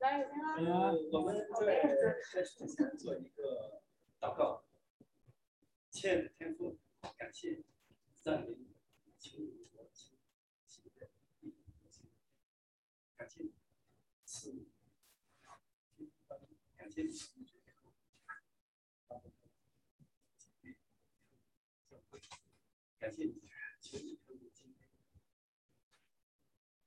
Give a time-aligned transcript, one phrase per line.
[0.00, 0.24] 来，
[1.12, 3.82] 我们在开始之前做一个
[4.18, 4.64] 祷告。
[5.90, 6.78] 亲爱的天父，
[7.18, 7.62] 感谢
[8.22, 8.74] 赞美你，
[9.18, 10.16] 求你我亲
[10.66, 11.54] 亲的弟
[11.90, 12.06] 兄
[13.18, 13.52] 感谢你
[14.24, 14.66] 赐予，
[16.78, 17.10] 感谢你。
[22.98, 24.88] 感谢，你给我今天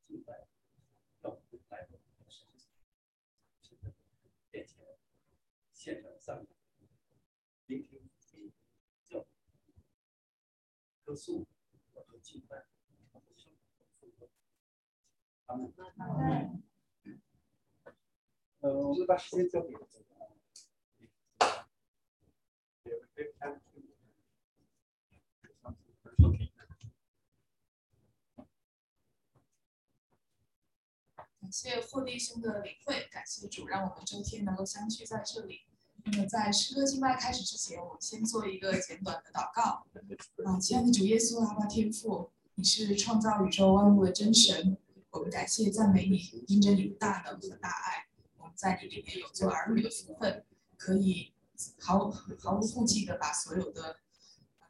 [0.08, 0.48] 敬拜，
[1.22, 2.72] 让我们来到你的身神
[3.84, 3.94] 的
[4.50, 4.80] 面前，
[5.86, 6.48] 献上赞美，
[7.68, 8.52] 聆听你
[9.08, 9.24] 教
[11.04, 11.46] 歌颂
[11.94, 12.66] 和敬拜，
[15.46, 15.72] 阿门。
[18.62, 20.06] 呃，我们把时间交给这个。
[31.40, 35.68] 感谢霍弟兄的领会，感谢主，让我们周天能够相聚在这里。
[36.08, 39.84] 那么在诗歌敬拜开始之前，我们先做一个简短的祷告。
[40.46, 44.78] 啊，亲爱的主耶稣，阿爸天父，你是创造宇宙万物的真神，
[45.10, 48.06] 我们感谢赞美你，因着你的大能和大爱，
[48.38, 50.46] 我们在你里面有做儿女的福分，
[50.78, 51.34] 可以
[51.80, 53.98] 毫毫无顾忌的把所有的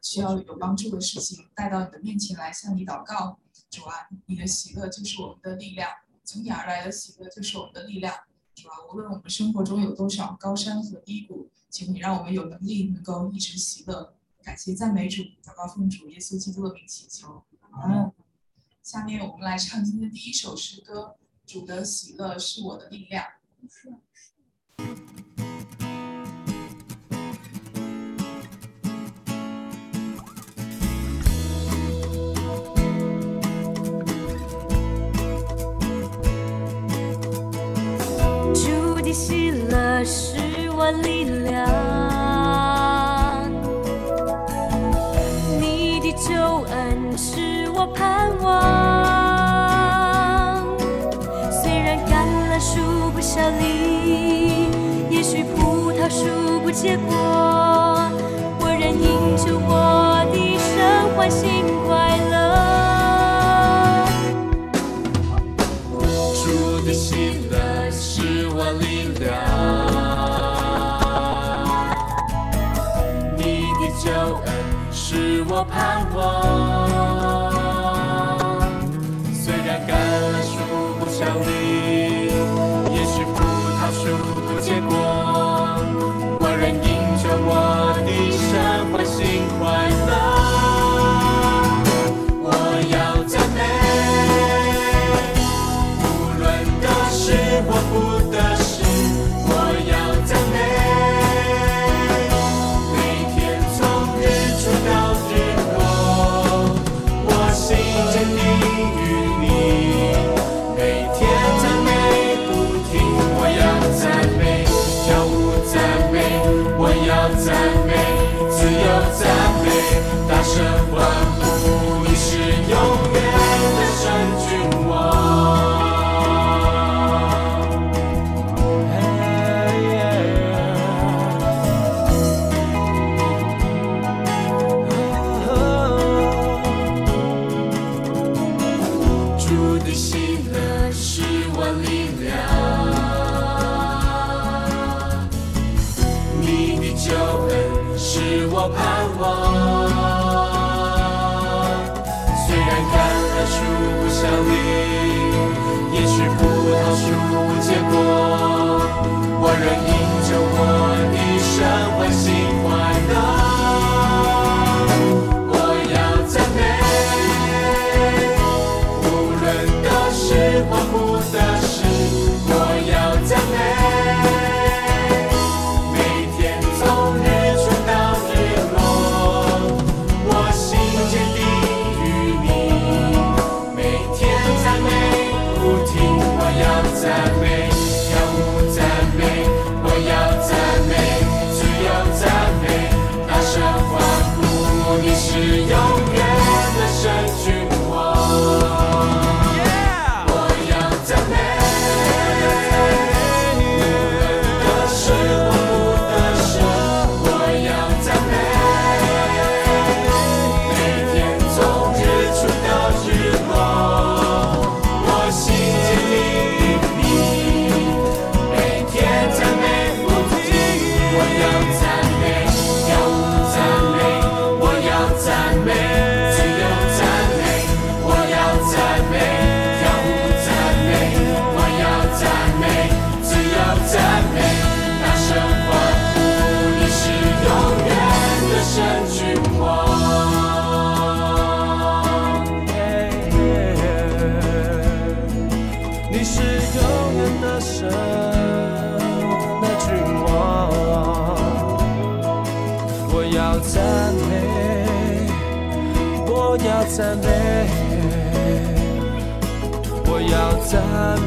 [0.00, 3.38] 需要有帮助的事情带到你的面前来向你祷告。
[3.68, 5.90] 主啊，你的喜乐就是我们的力量。
[6.24, 8.16] 从你而来的喜乐就是我们的力量，
[8.90, 14.14] 无论我们生活中有多少高山和低谷，请你让我们有能力能够一直喜乐。
[14.42, 17.42] 感谢赞美主，祷告奉主耶稣基督的名祈求。
[17.84, 18.12] 嗯，
[18.82, 23.24] 下面我们来唱今天第一首诗歌：主的喜乐是我的力量。
[39.16, 40.36] 喜乐是
[40.76, 41.66] 我力量，
[45.58, 46.34] 你的救
[46.68, 48.52] 恩是我盼望。
[51.50, 54.68] 虽然橄榄树不效力，
[55.08, 57.16] 也许葡萄树不结果，
[58.60, 61.55] 我仍因着我的神欢喜
[75.56, 76.75] 我盼望。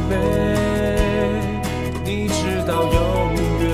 [0.09, 1.61] 美，
[2.03, 3.69] 你直到永远。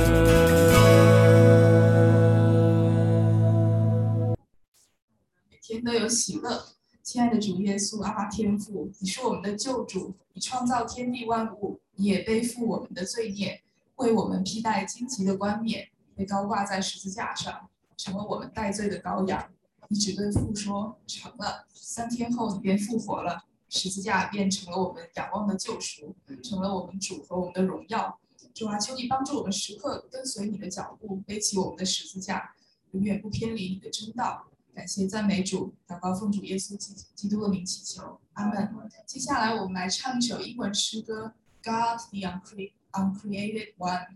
[5.50, 6.66] 每天都有喜乐。
[7.02, 13.62] 亲爱的主耶稣，阿爸天父，你是我们的救主，你创造天地万物，你也背负我们的罪孽，
[13.96, 19.48] 为我们披戴荆棘的冠冕，被高挂在十字架上，成了我们代罪的羔羊。
[19.88, 23.46] 你只对父说成了，三天后你便复活了，
[23.76, 28.18] 十字架变成了我们仰望的救赎，成了我们主和我们的荣耀。
[28.54, 32.56] 主啊，求你帮助我们时刻跟随你的脚步，背起我们的十字架，
[32.92, 34.48] 永远不偏离你的真道。
[34.74, 38.74] 感谢赞美主，祷告奉主耶稣基基督的名祈求，阿门。
[39.06, 41.34] 接下来我们来唱一首英文诗歌
[41.64, 44.08] 《God the Uncre Uncreated One》。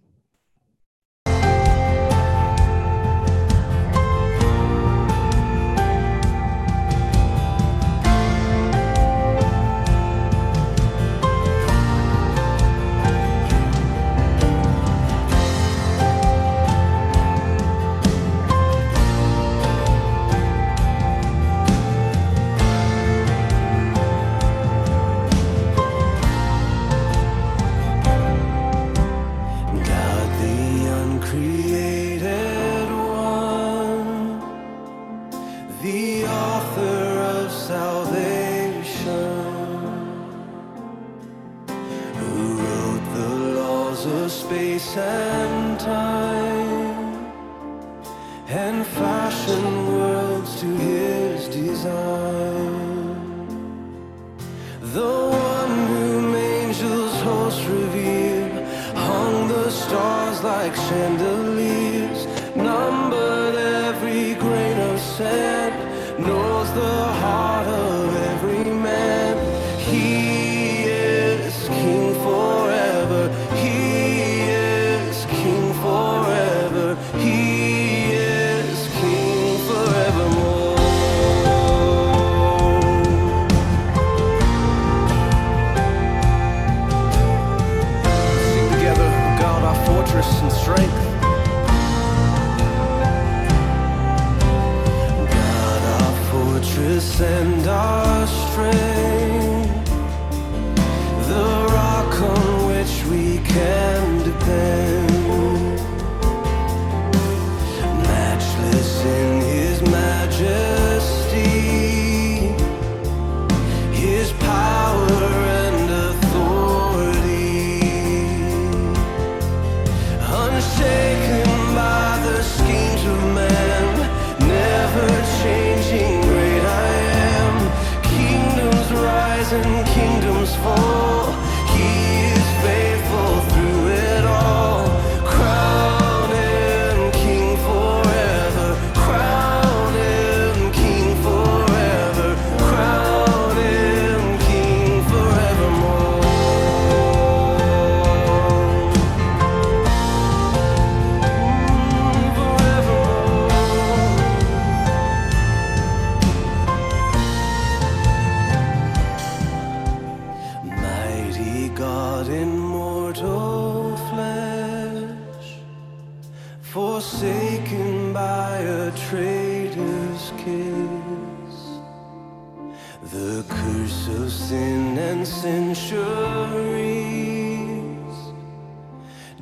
[173.11, 175.97] The curse of sin and centuries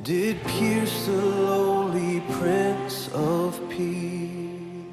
[0.02, 4.88] did pierce the lowly Prince of Peace.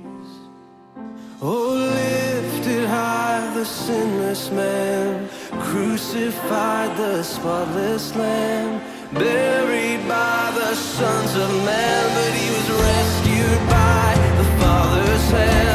[1.41, 5.29] Oh, lifted high the sinless man,
[5.61, 8.81] crucified the spotless lamb,
[9.13, 15.74] buried by the sons of man, but he was rescued by the Father's hand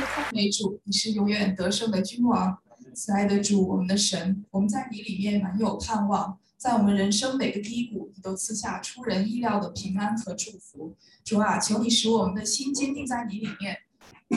[0.00, 2.58] 赞美主，你是永远得胜的君王，
[2.94, 10.96] 慈爱的主，我们的神，我们在你里面满有盼望，在我们人生每个低谷，你都赐下出人意料的平安和祝福。
[11.24, 13.76] 主啊，求你使我们的心坚定在你里面，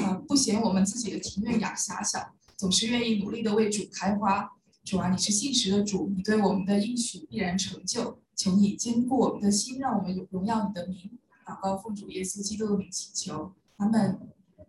[0.03, 4.51] 啊，不嫌我们自己的庭院呀狭小，总是愿意努力的为主开花。
[4.83, 8.19] 主啊，你是信实的主，你对我们的应许必然成就。
[8.35, 11.17] 求你坚固我们的心，让我们荣耀你的名。
[11.43, 14.19] 祷告奉主耶稣基督的名祈求，阿门。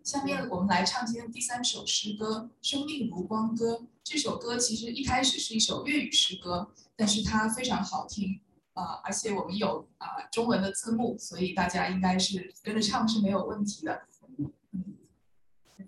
[0.08, 3.74] 下面我们来唱今天第三首诗歌《生命如光歌》。
[4.02, 8.40] 这首歌其实一开始是一首粤语诗歌，但是它非常好听
[8.72, 14.00] 啊，而且我们有啊中文的字幕，所以大家应该是跟着唱是没有问题的。
[14.38, 14.50] 嗯，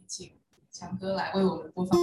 [0.07, 0.33] 请
[0.71, 1.99] 强哥来为我们播放。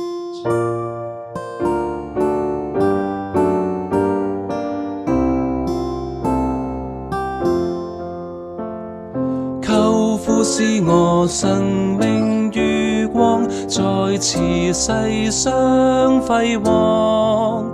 [10.50, 14.40] 是我生命如光，在此
[14.74, 17.70] 世上辉煌。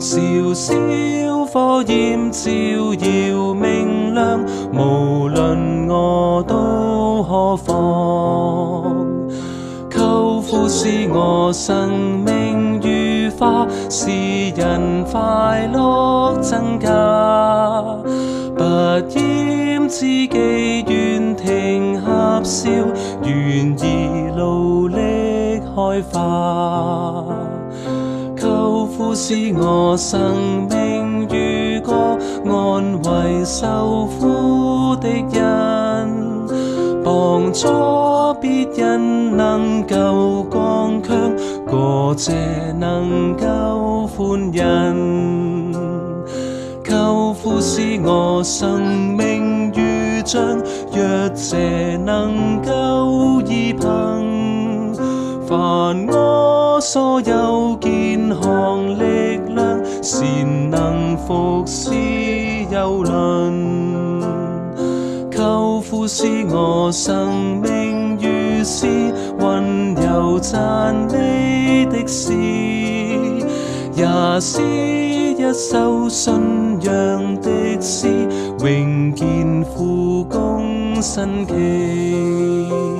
[0.00, 0.18] 小
[0.52, 0.74] 小
[1.46, 9.06] 火焰照耀明亮，无论我都何妨。
[9.88, 11.88] 求父是我生
[12.24, 14.10] 命如花，使
[14.56, 16.88] 人快乐增加。
[18.56, 18.64] 不
[19.16, 20.84] 厌自己
[22.00, 22.70] 合笑，
[23.22, 27.24] 愿意努力开花。
[28.36, 36.08] 舅父是我生命如歌，安慰受苦的人，
[37.04, 37.68] 帮助
[38.40, 41.16] 别人能够刚强，
[41.66, 42.32] 过謝
[42.78, 45.72] 能够欢欣。
[46.84, 48.80] 舅父是我生
[49.16, 50.15] 命如。
[50.26, 50.58] 杖，
[50.92, 54.92] 若这能够依凭，
[55.46, 61.92] 凡我所有健康力量，善能服侍
[62.70, 64.20] 游轮。
[65.30, 68.86] 求父是我生命如是
[69.38, 72.32] 温柔赞美的事，
[73.94, 74.04] 也
[74.40, 75.25] 是。
[75.48, 76.34] 一首信
[76.82, 78.08] 仰的诗，
[78.58, 82.95] 永见父公神奇。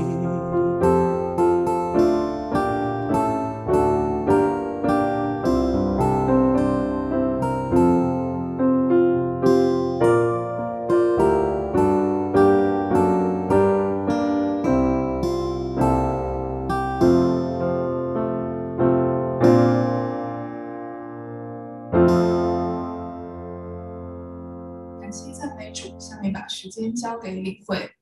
[27.16, 27.92] 交给领会。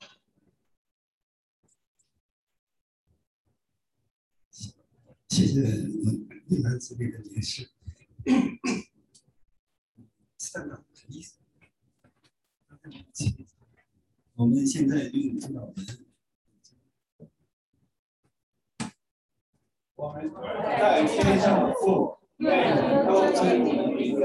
[5.29, 5.61] 谢谢
[6.49, 7.71] 魏兰子这个解释。
[10.37, 11.39] 三个意思。
[14.35, 15.75] 我们现在用指导文。
[19.95, 24.19] 我们在天上的父，愿你都尊你的名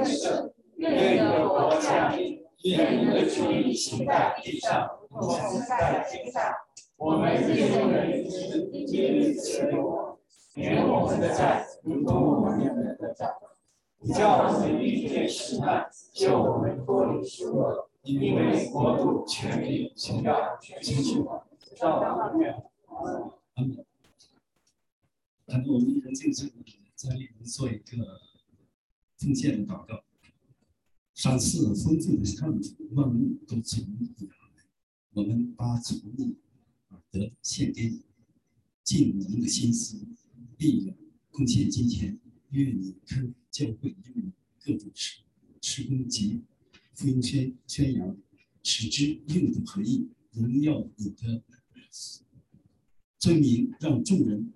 [0.77, 2.48] 愿你的国降临。
[2.63, 6.53] 愿你的旨意行在地上，如同在天上。
[6.97, 10.19] 我们日用的饮食，今日赐给我，
[10.55, 13.33] 免我们的债，如同我们免人的债。
[13.97, 17.89] 不叫我们遇见试探，救我们脱离凶恶。
[18.03, 21.45] 因为国度、权力、荣耀，全是我，
[21.79, 22.63] 到永远。
[23.55, 23.85] 嗯。
[25.45, 26.51] 然后我们一人静静
[26.95, 28.21] 在里面做一个
[29.17, 30.01] 奉献的祷告。
[31.19, 34.63] 上次丰富的上主，万物都从你而来，
[35.11, 36.37] 我们把从你
[36.87, 38.05] 而得献给你，
[38.85, 39.97] 尽我们的心思、
[40.57, 40.95] 力量，
[41.29, 42.17] 贡献金钱，
[42.51, 43.21] 愿你开
[43.51, 44.31] 教会用
[44.63, 45.19] 各种事、
[45.61, 46.39] 施工及
[46.93, 48.17] 福音宣宣扬，
[48.63, 51.43] 使之用度合一，荣耀你的
[53.17, 54.53] 尊名，让众人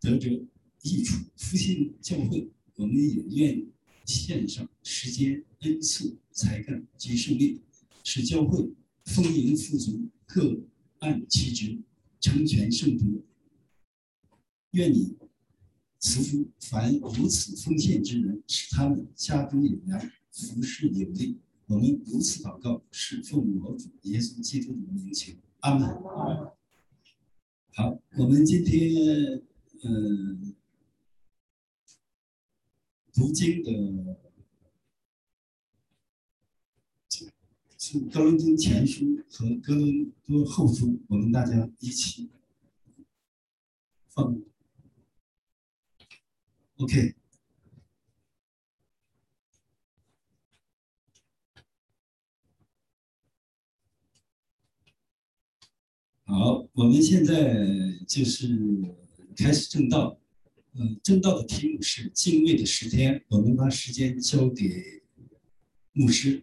[0.00, 0.28] 得着
[0.82, 1.24] 益处。
[1.36, 3.64] 复兴教会，我们也愿。
[4.06, 7.60] 献上时间、恩赐、才干及胜利，
[8.04, 8.70] 使教会
[9.06, 10.62] 丰盈富足，各
[10.98, 11.82] 按其职，
[12.20, 13.24] 成全圣徒。
[14.72, 15.16] 愿你
[15.98, 19.98] 慈福凡如此奉献之人，使他们家中有粮，
[20.30, 21.40] 服侍有力。
[21.66, 25.32] 我们如此祷告，是奉我主耶稣基督的名求。
[25.60, 25.88] 阿门。
[27.72, 29.42] 好，我们今天，
[29.82, 30.54] 嗯。
[33.16, 33.70] 读经的
[37.86, 42.30] 是《哥伦多前书》和《哥伦多后书》，我们大家一起
[44.08, 44.40] 放。
[46.76, 47.14] OK，
[56.24, 57.66] 好，我们现在
[58.08, 58.48] 就是
[59.36, 60.18] 开始正道。
[60.72, 65.02] 嗯，正道的题目是敬畏的十天，我们把时间交给
[65.92, 66.42] 牧师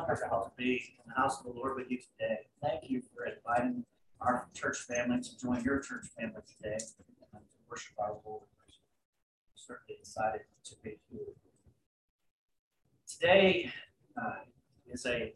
[0.00, 2.38] wonderful to be in the house of the Lord with you today.
[2.62, 3.84] Thank you for inviting
[4.20, 6.78] our church family to join your church family today
[7.34, 8.42] and to worship our Lord.
[9.54, 11.20] Certainly excited to be here.
[13.06, 13.70] Today
[14.20, 14.44] uh,
[14.90, 15.34] is a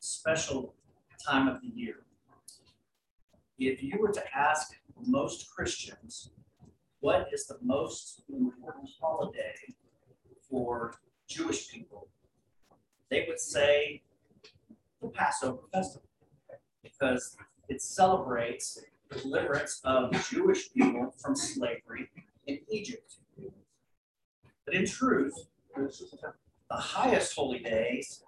[0.00, 0.74] special
[1.26, 1.96] time of the year.
[3.58, 4.74] If you were to ask
[5.06, 6.30] most Christians,
[7.00, 9.54] what is the most important holiday
[10.48, 10.94] for
[11.28, 12.08] Jewish people,
[13.14, 14.02] they would say
[15.00, 16.08] the Passover festival
[16.82, 17.36] because
[17.68, 22.10] it celebrates the deliverance of Jewish people from slavery
[22.48, 23.14] in Egypt.
[24.64, 25.34] But in truth,
[25.76, 28.24] the highest holy days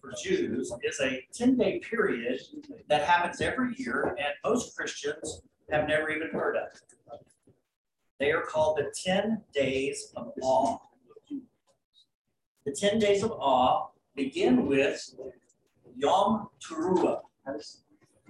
[0.00, 2.40] for Jews is a 10 day period
[2.88, 6.68] that happens every year, and most Christians have never even heard of.
[8.18, 10.78] They are called the 10 days of awe.
[12.66, 15.14] The 10 days of awe begin with
[15.96, 17.20] Yom Teruah,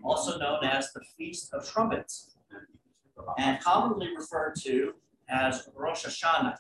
[0.05, 2.37] also known as the Feast of Trumpets,
[3.39, 4.93] and commonly referred to
[5.31, 6.57] as Rosh Hashanah.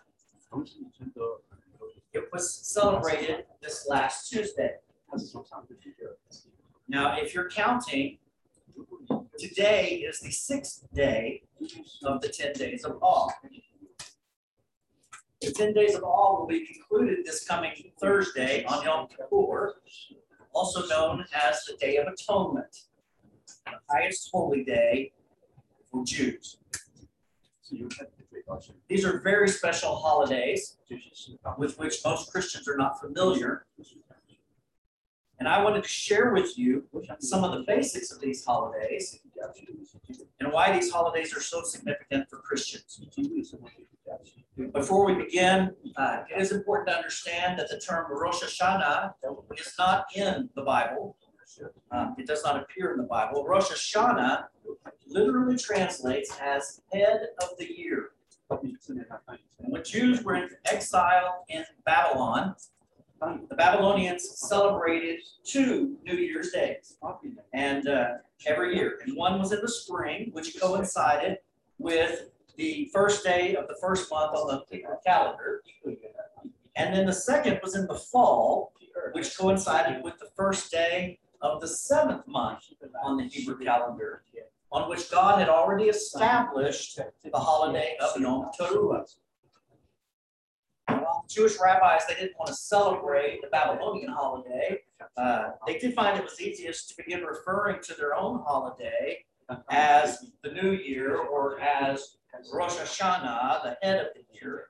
[2.15, 4.77] It was celebrated this last Tuesday.
[6.89, 8.17] Now, if you're counting,
[9.39, 11.43] today is the sixth day
[12.03, 13.29] of the 10 days of awe.
[15.41, 19.77] The 10 days of awe will be concluded this coming Thursday on Yom Kippur,
[20.53, 22.77] also known as the Day of Atonement,
[23.65, 25.13] the highest holy day
[25.91, 26.59] for Jews.
[28.89, 30.77] These are very special holidays
[31.57, 33.67] with which most Christians are not familiar.
[35.39, 36.85] And I wanted to share with you
[37.21, 39.21] some of the basics of these holidays
[40.41, 43.01] and why these holidays are so significant for Christians.
[44.73, 49.15] Before we begin, uh, it is important to understand that the term Rosh Hashanah
[49.57, 51.17] is not in the Bible.
[51.93, 53.45] Um, it does not appear in the Bible.
[53.47, 54.47] Rosh Hashanah
[55.07, 58.11] literally translates as head of the year.
[59.59, 62.55] When Jews were in exile in Babylon,
[63.21, 66.97] the Babylonians celebrated two New Year's days,
[67.53, 68.09] and uh,
[68.47, 71.39] every year, and one was in the spring, which coincided
[71.79, 75.63] with the first day of the first month on the calendar,
[76.77, 78.73] and then the second was in the fall,
[79.13, 82.65] which coincided with the first day of the seventh month
[83.03, 84.23] on the Hebrew calendar,
[84.71, 89.05] on which God had already established the holiday of Yom Teruah.
[90.89, 94.81] While the Jewish rabbis they didn't want to celebrate the Babylonian holiday.
[95.17, 99.25] Uh, they did find it was easiest to begin referring to their own holiday
[99.71, 102.17] as the New Year or as
[102.53, 104.67] Rosh Hashanah, the head of the year.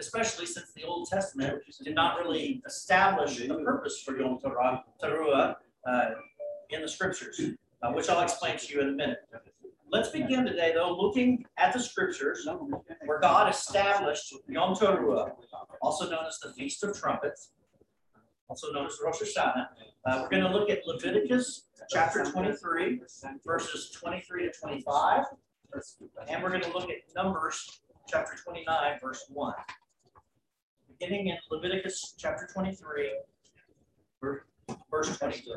[0.00, 5.54] Especially since the Old Testament did not really establish a purpose for Yom Teruah
[5.86, 6.10] uh,
[6.70, 7.40] in the scriptures,
[7.82, 9.18] uh, which I'll explain to you in a minute.
[9.94, 12.48] Let's begin today, though, looking at the scriptures
[13.04, 15.30] where God established Yom Teruah,
[15.80, 17.52] also known as the Feast of Trumpets,
[18.48, 19.68] also known as Rosh Hashanah.
[20.04, 23.02] Uh, we're going to look at Leviticus chapter 23,
[23.46, 25.26] verses 23 to 25,
[26.26, 29.54] and we're going to look at Numbers chapter 29, verse 1.
[30.98, 33.12] Beginning in Leviticus chapter 23,
[34.20, 35.52] verse 23.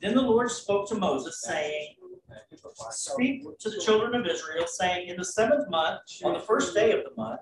[0.00, 1.96] Then the Lord spoke to Moses, saying,
[2.90, 6.92] Speak to the children of Israel, saying, In the seventh month, on the first day
[6.92, 7.40] of the month,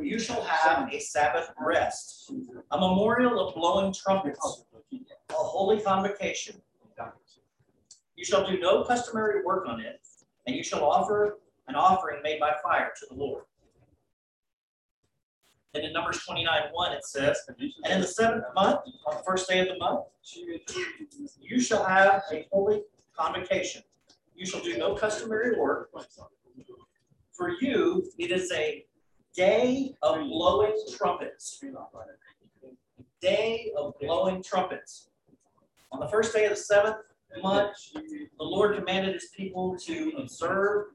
[0.00, 2.32] you shall have a Sabbath rest,
[2.70, 6.60] a memorial of blowing trumpets, a holy convocation.
[8.16, 10.00] You shall do no customary work on it,
[10.46, 13.44] and you shall offer an offering made by fire to the Lord.
[15.74, 17.56] And in Numbers 29 1, it says, And
[17.90, 20.04] in the seventh month, on the first day of the month,
[21.40, 22.82] you shall have a holy
[23.16, 23.82] convocation.
[24.34, 25.90] You shall do no customary work.
[27.32, 28.84] For you, it is a
[29.34, 31.60] day of blowing trumpets.
[33.20, 35.08] Day of blowing trumpets.
[35.90, 36.96] On the first day of the seventh
[37.42, 40.86] month, the Lord commanded his people to observe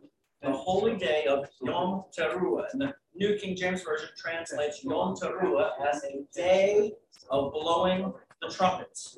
[0.42, 2.72] the holy day of Yom Teruah.
[2.72, 6.94] And the New King James Version translates Yom Teruah as a day
[7.30, 9.18] of blowing the trumpets.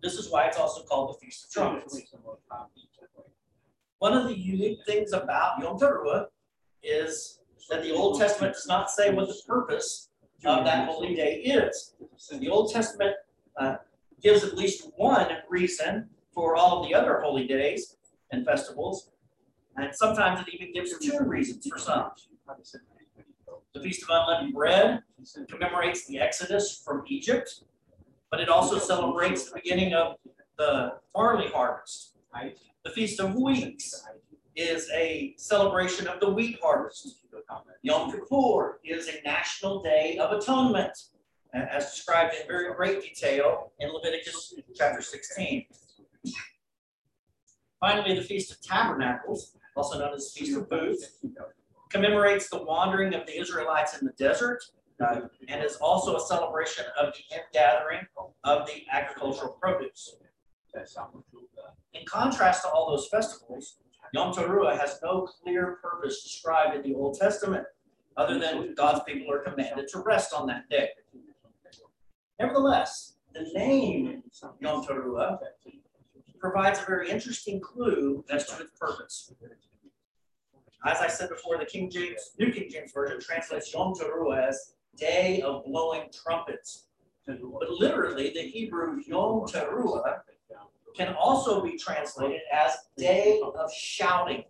[0.00, 2.00] This is why it's also called the Feast of Trumpets.
[3.98, 6.26] One of the unique things about Yom Teruah
[6.84, 10.10] is that the Old Testament does not say what the purpose
[10.44, 11.96] of that holy day is.
[12.30, 13.16] The Old Testament
[13.56, 13.76] uh,
[14.22, 17.96] gives at least one reason for all of the other holy days
[18.30, 19.10] and festivals,
[19.76, 22.10] and sometimes it even gives two reasons for some.
[23.74, 25.02] The Feast of Unleavened Bread
[25.48, 27.62] commemorates the Exodus from Egypt,
[28.30, 30.16] but it also celebrates the beginning of
[30.58, 32.14] the barley harvest.
[32.84, 34.02] The Feast of Weeks
[34.54, 37.26] is a celebration of the wheat harvest.
[37.82, 40.96] Yom Kippur is a national day of atonement,
[41.52, 45.66] as described in very great detail in Leviticus chapter 16.
[47.80, 51.18] Finally, the Feast of Tabernacles, also known as Feast of Booths,
[51.90, 54.62] commemorates the wandering of the Israelites in the desert
[55.04, 58.06] uh, and is also a celebration of the ingathering
[58.44, 60.16] of the agricultural produce.
[61.94, 63.76] In contrast to all those festivals,
[64.12, 67.64] Yom Teruah has no clear purpose described in the Old Testament,
[68.16, 70.88] other than God's people are commanded to rest on that day.
[72.38, 74.22] Nevertheless, the name
[74.60, 75.38] Yom Teruah
[76.38, 79.32] provides a very interesting clue as to its purpose.
[80.84, 84.74] As I said before, the King James, New King James Version translates Yom Teruah as
[84.96, 86.86] day of blowing trumpets.
[87.26, 90.20] But literally, the Hebrew Yom Teruah
[90.96, 94.44] can also be translated as day of shouting.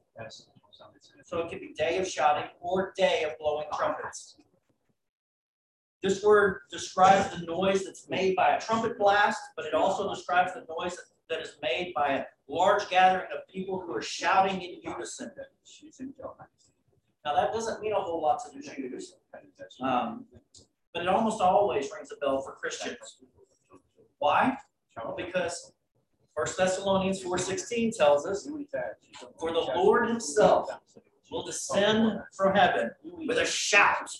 [1.24, 4.36] So it could be day of shouting or day of blowing trumpets.
[6.02, 10.52] This word describes the noise that's made by a trumpet blast, but it also describes
[10.54, 10.96] the noise
[11.28, 15.30] that is made by a large gathering of people who are shouting in unison.
[17.24, 19.14] Now, that doesn't mean a whole lot to the Jews,
[19.82, 20.24] um,
[20.94, 23.18] but it almost always rings a bell for Christians.
[24.18, 24.56] Why?
[25.16, 25.72] Because
[26.34, 28.48] 1 Thessalonians 4.16 tells us,
[29.40, 30.68] For the Lord himself
[31.30, 34.10] will descend from heaven with a shout,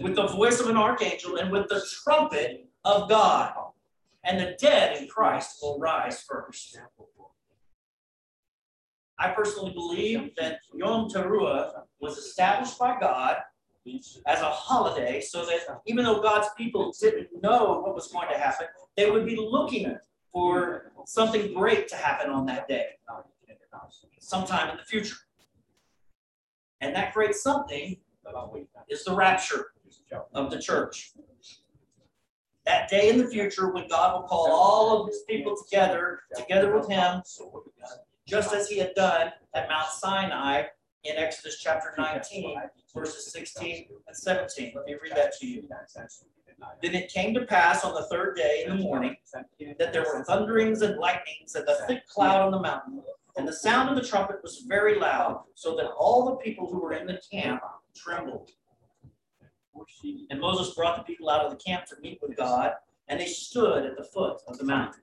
[0.00, 3.52] with the voice of an archangel, and with the trumpet of God.
[4.24, 6.78] And the dead in Christ will rise first.
[9.18, 13.38] I personally believe that Yom Teruah was established by God
[14.26, 18.38] as a holiday so that even though God's people didn't know what was going to
[18.38, 19.96] happen, they would be looking
[20.32, 22.86] for something great to happen on that day,
[24.20, 25.16] sometime in the future.
[26.80, 27.96] And that great something
[28.88, 29.72] is the rapture
[30.34, 31.12] of the church.
[32.68, 36.76] That day in the future when God will call all of his people together, together
[36.76, 37.22] with him,
[38.26, 40.64] just as he had done at Mount Sinai
[41.02, 42.60] in Exodus chapter 19,
[42.94, 44.72] verses 16 and 17.
[44.76, 45.66] Let me read that to you.
[46.82, 49.16] Then it came to pass on the third day in the morning
[49.78, 53.00] that there were thunderings and lightnings and a thick cloud on the mountain,
[53.38, 56.80] and the sound of the trumpet was very loud, so that all the people who
[56.80, 57.62] were in the camp
[57.96, 58.50] trembled.
[60.30, 62.72] And Moses brought the people out of the camp to meet with God,
[63.08, 65.00] and they stood at the foot of the mountain.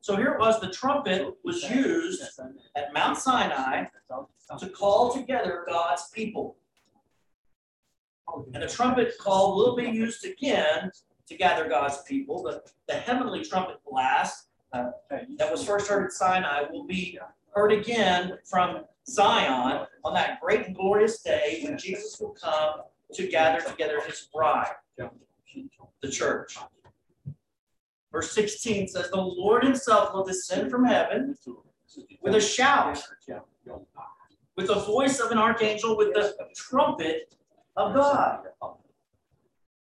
[0.00, 2.22] So here it was the trumpet was used
[2.76, 3.84] at Mount Sinai
[4.58, 6.56] to call together God's people.
[8.54, 10.90] And the trumpet call will be used again
[11.28, 12.42] to gather God's people.
[12.42, 14.90] The, the heavenly trumpet blast uh,
[15.36, 17.18] that was first heard at Sinai will be
[17.54, 22.82] heard again from Zion on that great and glorious day when Jesus will come
[23.14, 24.72] to gather together his bride,
[26.02, 26.58] the church.
[28.12, 31.36] Verse 16 says, The Lord himself will descend from heaven
[32.22, 33.02] with a shout,
[34.56, 37.34] with the voice of an archangel, with the trumpet
[37.76, 38.40] of God.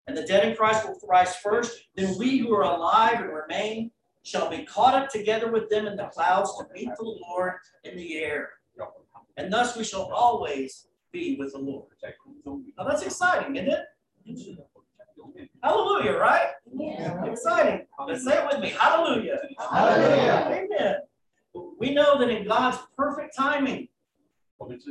[0.06, 1.88] And the dead in Christ will rise first.
[1.96, 3.90] Then we who are alive and remain
[4.22, 7.96] shall be caught up together with them in the clouds to meet the Lord in
[7.96, 8.50] the air.
[9.36, 11.86] And thus we shall always be with the Lord.
[12.76, 14.68] Now that's exciting, isn't it?
[15.62, 16.48] Hallelujah, right?
[16.76, 17.24] Yeah.
[17.24, 17.86] Exciting.
[18.06, 18.70] Let's say it with me.
[18.70, 19.38] Hallelujah.
[19.58, 20.66] Hallelujah.
[20.74, 20.96] Amen.
[21.78, 23.88] We know that in God's perfect timing,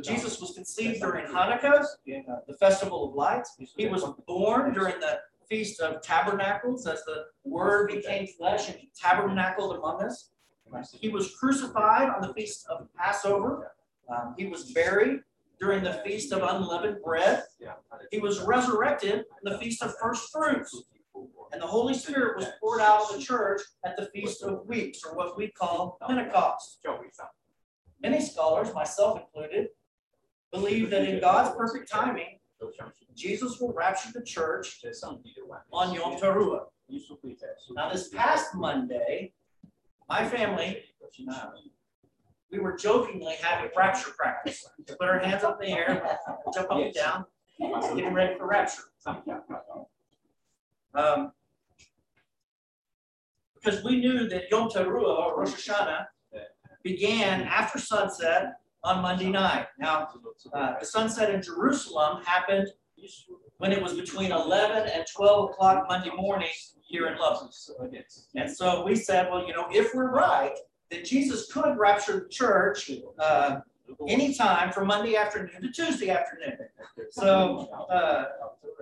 [0.02, 3.54] Jesus was conceived during Hanukkah, the festival of lights.
[3.76, 9.76] He was born during the Feast of Tabernacles as the Word became flesh and tabernacled
[9.76, 10.30] among us.
[10.98, 13.72] He was crucified on the Feast of Passover.
[14.08, 15.20] Um, he was buried
[15.64, 17.42] during the Feast of Unleavened Bread.
[18.10, 20.84] He was resurrected in the Feast of First Fruits.
[21.52, 25.00] And the Holy Spirit was poured out on the church at the Feast of Weeks,
[25.04, 26.84] or what we call Pentecost.
[28.02, 29.68] Many scholars, myself included,
[30.52, 32.40] believe that in God's perfect timing,
[33.14, 34.84] Jesus will rapture the church
[35.72, 36.64] on Yom Teruah.
[37.74, 39.32] Now, this past Monday,
[40.10, 40.82] my family
[42.54, 44.64] we were jokingly having rapture practice.
[44.78, 46.18] We put our hands up in the air,
[46.54, 47.24] jump up and down,
[47.58, 48.82] getting ready for rapture.
[50.94, 51.32] Um,
[53.54, 56.06] because we knew that Yom Teruah, or Rosh Hashanah,
[56.84, 58.52] began after sunset
[58.84, 59.66] on Monday night.
[59.78, 60.08] Now,
[60.52, 62.68] uh, the sunset in Jerusalem happened
[63.58, 66.50] when it was between 11 and 12 o'clock Monday morning
[66.86, 67.50] here in Lubbock.
[68.36, 70.52] And so we said, well, you know, if we're right,
[70.94, 73.60] that Jesus could rapture the church uh,
[74.08, 76.56] anytime from Monday afternoon to Tuesday afternoon.
[77.10, 78.24] So uh,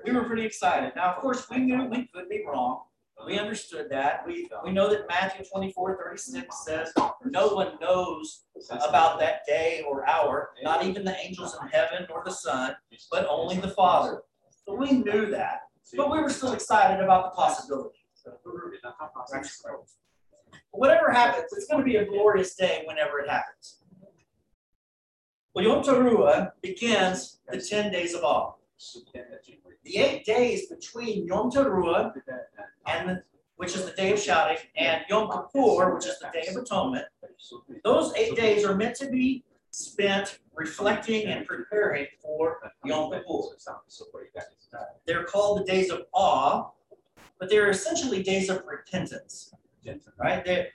[0.04, 0.92] we were pretty excited.
[0.94, 2.82] Now, of course, we knew we could be wrong.
[3.24, 4.26] We understood that.
[4.26, 6.92] We, we know that Matthew 24, 36 says,
[7.24, 8.42] no one knows
[8.82, 12.74] about that day or hour, not even the angels in heaven nor the Son,
[13.12, 14.22] but only the Father.
[14.66, 15.62] So we knew that,
[15.96, 17.98] but we were still excited about the possibility.
[20.70, 23.78] Whatever happens, it's going to be a glorious day whenever it happens.
[25.54, 28.54] Well, Yom Teruah begins the 10 days of awe.
[29.84, 32.12] The eight days between Yom Teruah,
[32.86, 33.22] and the,
[33.56, 37.04] which is the day of shouting, and Yom Kippur, which is the day of atonement,
[37.84, 43.56] those eight days are meant to be spent reflecting and preparing for Yom Kippur.
[45.06, 46.70] They're called the days of awe,
[47.38, 49.52] but they're essentially days of repentance
[50.18, 50.44] right?
[50.44, 50.68] They're,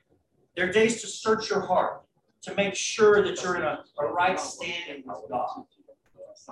[0.56, 2.04] they're days to search your heart,
[2.43, 5.63] to make sure that you're in a, a right standing with God.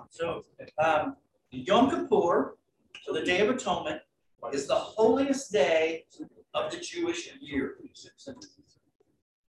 [0.09, 0.43] So,
[0.83, 1.15] um,
[1.51, 2.57] Yom Kippur,
[3.03, 4.01] so the Day of Atonement,
[4.53, 6.05] is the holiest day
[6.53, 7.75] of the Jewish year.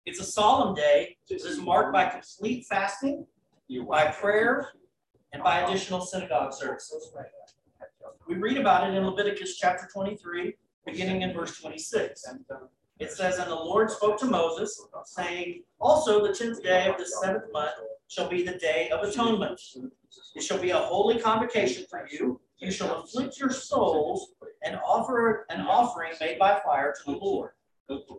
[0.06, 3.26] It's a solemn day that is marked by complete fasting,
[3.90, 4.70] by prayer,
[5.34, 7.14] and by additional synagogue services.
[8.28, 10.54] We read about it in Leviticus chapter 23,
[10.86, 12.26] beginning in verse 26.
[13.00, 17.06] It says, And the Lord spoke to Moses, saying, Also the tenth day of the
[17.06, 17.74] seventh month
[18.08, 19.60] shall be the day of atonement.
[20.36, 22.40] It shall be a holy convocation for you.
[22.60, 27.52] You shall afflict your souls and offer an offering made by fire to the Lord.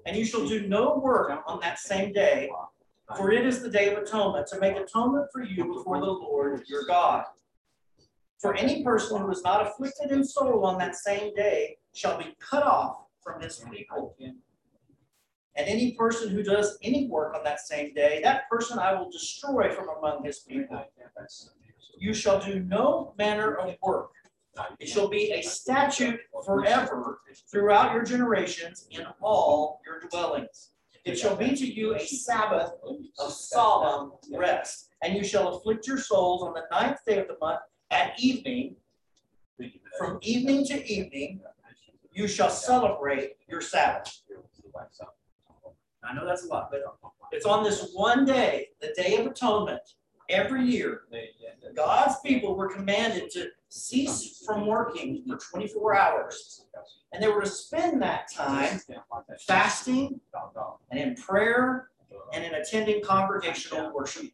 [0.07, 2.51] And you shall do no work on that same day,
[3.17, 6.63] for it is the day of atonement, to make atonement for you before the Lord
[6.67, 7.25] your God.
[8.41, 12.35] For any person who is not afflicted in soul on that same day shall be
[12.39, 14.15] cut off from his people.
[15.57, 19.11] And any person who does any work on that same day, that person I will
[19.11, 20.85] destroy from among his people.
[21.99, 24.11] You shall do no manner of work.
[24.79, 30.71] It shall be a statute forever throughout your generations in all your dwellings.
[31.05, 32.73] It shall be to you a Sabbath
[33.19, 34.89] of solemn rest.
[35.03, 38.77] And you shall afflict your souls on the ninth day of the month at evening.
[39.99, 41.41] From evening to evening,
[42.13, 44.23] you shall celebrate your Sabbath.
[46.09, 46.83] I know that's a lot, but
[47.33, 49.81] it's on this one day, the Day of Atonement,
[50.29, 51.03] every year.
[51.75, 56.67] God's people were commanded to cease from working for 24 hours.
[57.13, 58.81] And they were to spend that time
[59.47, 60.21] fasting
[60.91, 61.89] and in prayer
[62.33, 64.31] and in attending congregational worship.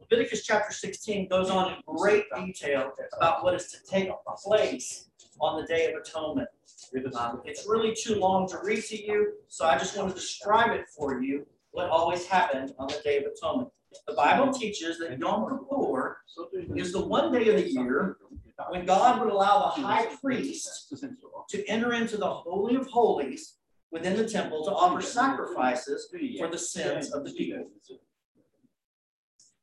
[0.00, 4.10] Leviticus chapter 16 goes on in great detail about what is to take
[4.42, 5.09] place
[5.40, 6.48] on the Day of Atonement.
[7.44, 10.86] It's really too long to read to you, so I just want to describe it
[10.96, 13.70] for you what always happened on the Day of Atonement.
[14.06, 16.18] The Bible teaches that Yom Kippur
[16.76, 18.16] is the one day of the year
[18.68, 20.92] when God would allow the high priest
[21.48, 23.56] to enter into the Holy of Holies
[23.90, 27.64] within the temple to offer sacrifices for the sins of the people.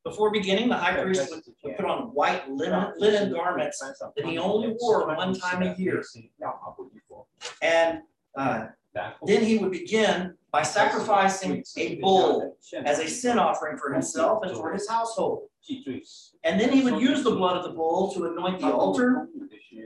[0.08, 4.38] Before beginning, the high priest would, would put on white linen, linen garments that he
[4.38, 6.02] only wore one time a year.
[7.62, 8.00] And
[8.36, 8.66] uh,
[9.26, 14.56] then he would begin by sacrificing a bull as a sin offering for himself and
[14.56, 15.48] for his household.
[16.44, 19.28] And then he would use the blood of the bull to anoint the altar,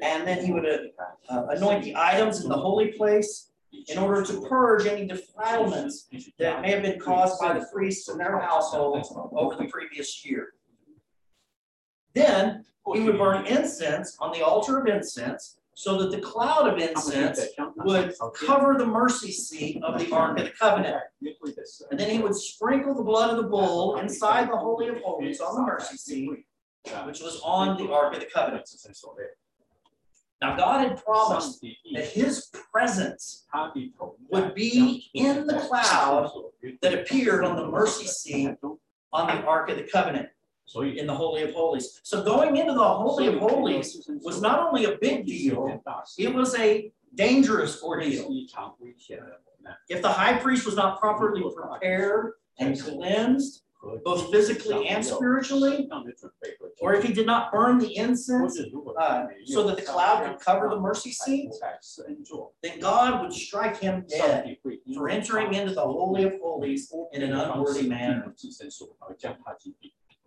[0.02, 0.78] and then he would uh,
[1.28, 3.51] uh, anoint the items in the holy place,
[3.88, 6.08] in order to purge any defilements
[6.38, 10.54] that may have been caused by the priests and their households over the previous year.
[12.14, 16.78] Then he would burn incense on the altar of incense so that the cloud of
[16.78, 17.40] incense
[17.76, 21.02] would cover the mercy seat of the Ark of the Covenant.
[21.90, 25.40] And then he would sprinkle the blood of the bull inside the Holy of Holies
[25.40, 26.44] on the mercy seat,
[27.06, 28.68] which was on the Ark of the Covenant.
[30.42, 33.46] Now, God had promised that his presence
[34.32, 36.32] would be in the cloud
[36.82, 38.56] that appeared on the mercy seat
[39.12, 40.28] on the Ark of the Covenant
[40.74, 42.00] in the Holy of Holies.
[42.02, 45.80] So going into the Holy of Holies was not only a big deal,
[46.18, 48.28] it was a dangerous ordeal.
[49.88, 53.62] If the high priest was not properly prepared and cleansed,
[54.04, 55.88] both physically and spiritually,
[56.80, 58.58] or if he did not burn the incense
[58.98, 61.50] uh, so that the cloud could cover the mercy seat,
[62.62, 64.56] then God would strike him dead
[64.94, 68.32] for entering into the Holy of Holies in an unworthy manner.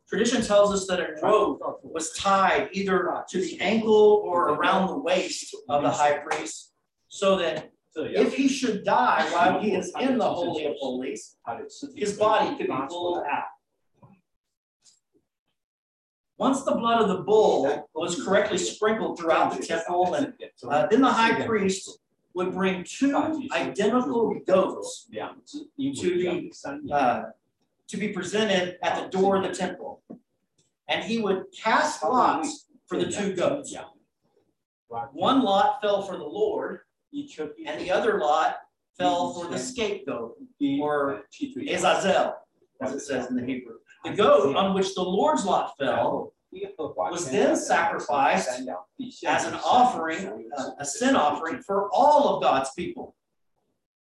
[0.08, 4.98] Tradition tells us that a rope was tied either to the ankle or around the
[4.98, 6.74] waist of the high priest,
[7.08, 11.38] so that if he should die while he is in the Holy of Holies,
[11.96, 13.46] his body could be pulled out.
[16.38, 20.34] Once the blood of the bull was correctly sprinkled throughout the temple, and
[20.70, 22.00] uh, then the high priest
[22.34, 23.16] would bring two
[23.54, 25.12] identical goats to
[25.78, 26.52] be
[26.92, 27.24] uh,
[27.88, 30.02] to be presented at the door of the temple,
[30.90, 33.74] and he would cast lots for the two goats.
[35.14, 36.82] One lot fell for the Lord,
[37.66, 38.58] and the other lot
[38.98, 40.36] fell for the scapegoat,
[40.82, 41.24] or
[41.70, 42.36] Azazel,
[42.82, 43.76] as it says in the Hebrew.
[44.04, 48.50] The goat on which the Lord's lot fell was then sacrificed
[49.26, 53.16] as an offering, uh, a sin offering for all of God's people.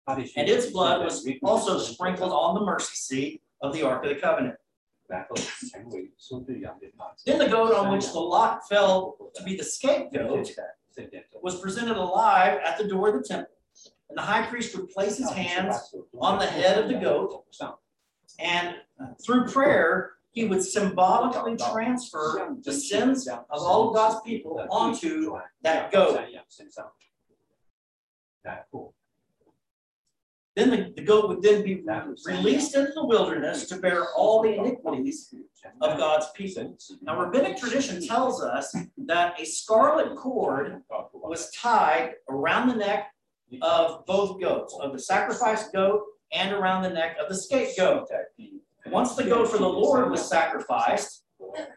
[0.08, 4.16] And its blood was also sprinkled on the mercy seat of the Ark of the
[4.16, 4.56] Covenant.
[7.26, 10.50] Then the goat on which the lot fell to be the scapegoat
[11.42, 13.54] was presented alive at the door of the temple.
[14.08, 17.44] And the high priest would place his hands on the head of the goat,
[18.38, 18.76] and
[19.24, 25.90] through prayer, he would symbolically transfer the sins of all of God's people onto that
[25.92, 26.18] goat.
[30.54, 31.82] Then the, the goat would then be
[32.26, 35.34] released into the wilderness to bear all the iniquities
[35.80, 36.76] of God's people.
[37.00, 38.74] Now, rabbinic tradition tells us
[39.06, 40.82] that a scarlet cord
[41.14, 43.12] was tied around the neck
[43.62, 48.08] of both goats, of the sacrificed goat and around the neck of the scapegoat.
[48.86, 51.24] Once the goat for the Lord was sacrificed,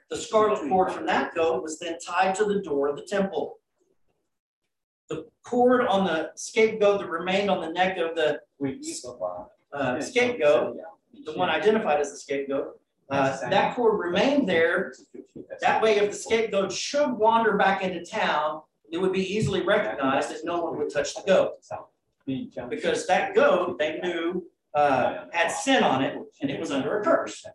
[0.10, 3.56] the scarlet cord from that goat was then tied to the door of the temple.
[5.10, 8.40] The cord on the scapegoat that remained on the neck of the
[9.74, 10.78] uh, scapegoat,
[11.26, 12.80] the one identified as the scapegoat,
[13.10, 14.94] uh, that cord remained there.
[15.62, 20.30] That way, if the scapegoat should wander back into town, it would be easily recognized
[20.32, 21.54] that no one would touch the goat.
[22.70, 27.04] Because that goat, they knew, uh, had sin on it and it was under a
[27.04, 27.46] curse.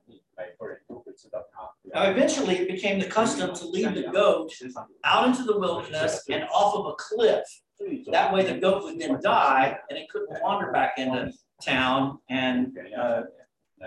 [1.92, 4.52] Now, eventually, it became the custom to lead the goat
[5.04, 7.44] out into the wilderness and off of a cliff.
[8.10, 12.76] That way, the goat would then die and it couldn't wander back into town and
[12.98, 13.22] uh,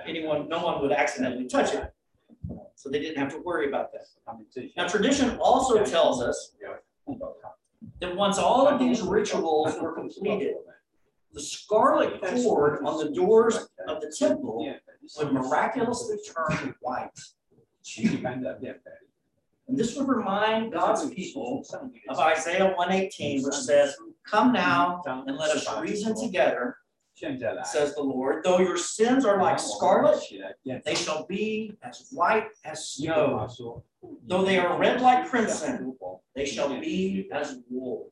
[0.06, 1.94] anyone, no one would accidentally touch it.
[2.76, 4.08] So they didn't have to worry about that.
[4.76, 6.54] Now, tradition also tells us
[8.02, 10.56] that once all of these rituals were completed,
[11.34, 14.76] the scarlet cord on the doors of the temple
[15.18, 17.10] would miraculously turn white.
[19.74, 21.66] And this would remind God's people
[22.08, 26.78] of Isaiah 118, which says, Come now and let us reason together,
[27.66, 28.44] says the Lord.
[28.44, 30.22] Though your sins are like scarlet,
[30.86, 33.48] they shall be as white as snow.
[34.28, 35.98] Though they are red like crimson,
[36.36, 38.12] they shall be as wool.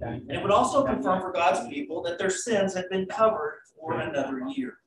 [0.00, 3.98] And it would also confirm for God's people that their sins had been covered for
[3.98, 4.78] another year.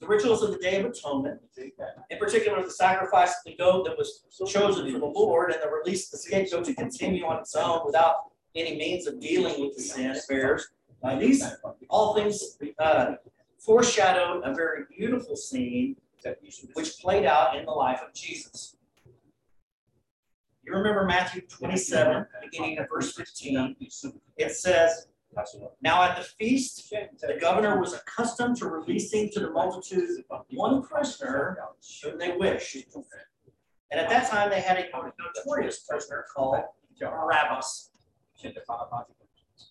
[0.00, 3.98] The rituals of the Day of Atonement, in particular the sacrifice of the goat that
[3.98, 7.54] was chosen for the Lord and the release of the scapegoat to continue on its
[7.54, 8.16] own without
[8.54, 10.68] any means of dealing with the sin bears.
[11.02, 11.44] Uh, these
[11.88, 13.14] all things uh,
[13.58, 15.96] foreshadowed a very beautiful scene
[16.74, 18.76] which played out in the life of Jesus.
[20.62, 23.76] You remember Matthew 27, beginning of verse 15.
[24.36, 25.08] It says,
[25.80, 31.58] Now at the feast, the governor was accustomed to releasing to the multitude one prisoner
[32.02, 32.76] whom they wished.
[33.90, 36.62] And at that time, they had a notorious prisoner called
[37.00, 37.90] Barabbas.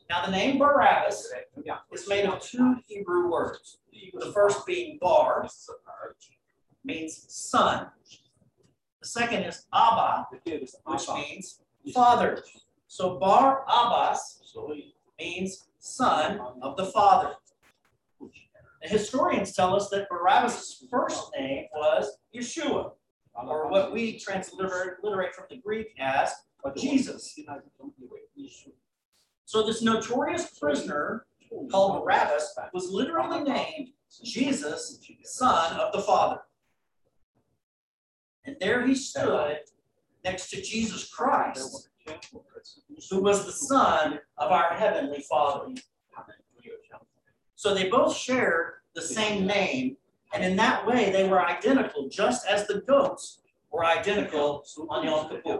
[0.09, 1.31] Now, the name Barabbas
[1.91, 3.79] is made of two Hebrew words.
[3.91, 5.47] The first being bar,
[6.83, 7.87] means son.
[9.01, 10.27] The second is Abba,
[10.85, 11.61] which means
[11.93, 12.43] father.
[12.87, 14.41] So Bar Abbas
[15.19, 17.33] means son of the father.
[18.19, 22.93] The historians tell us that Barabbas' first name was Yeshua,
[23.35, 26.31] or what we transliterate from the Greek as
[26.77, 27.37] Jesus.
[29.45, 31.25] So this notorious prisoner
[31.71, 33.89] called Barabbas was literally named
[34.23, 36.41] Jesus, son of the Father.
[38.45, 39.59] And there he stood
[40.23, 41.88] next to Jesus Christ,
[43.09, 45.73] who was the son of our heavenly Father.
[47.55, 49.97] So they both shared the same name,
[50.33, 53.41] and in that way they were identical, just as the goats
[53.71, 55.59] were identical on Yom Kippur.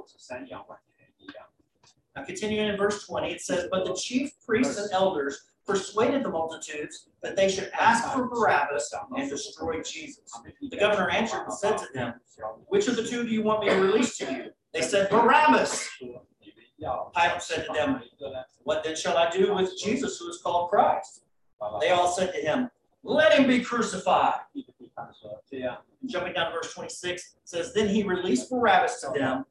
[2.15, 6.29] Now, continuing in verse 20, it says, But the chief priests and elders persuaded the
[6.29, 10.31] multitudes that they should ask for Barabbas and destroy Jesus.
[10.69, 12.15] The governor answered and said to them,
[12.67, 14.45] Which of the two do you want me to release to you?
[14.73, 15.87] They said, Barabbas.
[16.79, 18.01] Pilate said to them,
[18.63, 21.23] What then shall I do with Jesus who is called Christ?
[21.81, 22.69] They all said to him,
[23.03, 24.39] Let him be crucified.
[26.05, 29.45] Jumping down to verse 26, it says, Then he released Barabbas to them,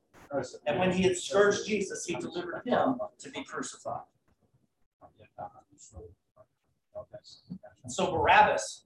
[0.66, 4.02] and when he had scourged Jesus, he delivered him to be crucified.
[7.88, 8.84] So Barabbas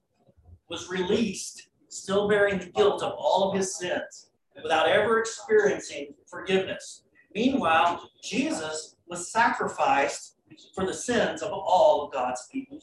[0.69, 4.29] was released, still bearing the guilt of all of his sins,
[4.61, 7.03] without ever experiencing forgiveness.
[7.35, 10.35] Meanwhile, Jesus was sacrificed
[10.75, 12.79] for the sins of all of God's people.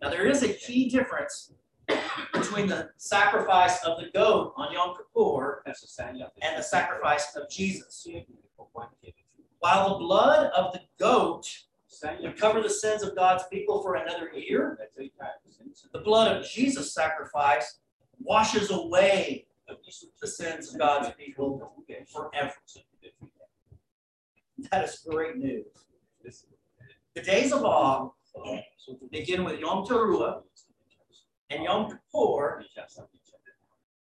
[0.00, 1.52] Now, there is a key difference
[2.32, 8.06] between the sacrifice of the goat on Yom Kippur and the sacrifice of Jesus.
[9.60, 11.48] While the blood of the goat
[12.22, 14.78] would cover the sins of God's people for another year,
[15.92, 17.78] the blood of Jesus' sacrifice
[18.20, 19.46] washes away
[20.20, 21.72] the sins of God's people
[22.12, 22.54] forever.
[24.70, 25.66] That is great news.
[27.14, 28.10] The days of awe
[29.10, 30.42] begin with Yom Teruah
[31.50, 32.64] and Yom Kippur.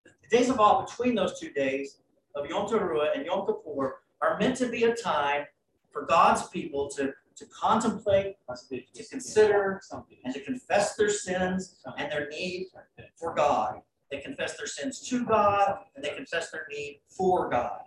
[0.04, 1.98] The days of awe between those two days
[2.34, 5.44] of Yom Teruah and Yom Kippur are meant to be a time
[5.90, 9.80] for God's people to, to contemplate, to consider,
[10.24, 12.68] and to confess their sins and their need
[13.16, 13.80] for God.
[14.12, 17.80] They confess their sins to God and they confess their need for God.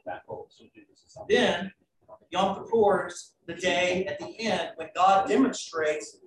[1.29, 1.71] Then
[2.31, 6.17] Yom Kippur is the day at the end when God demonstrates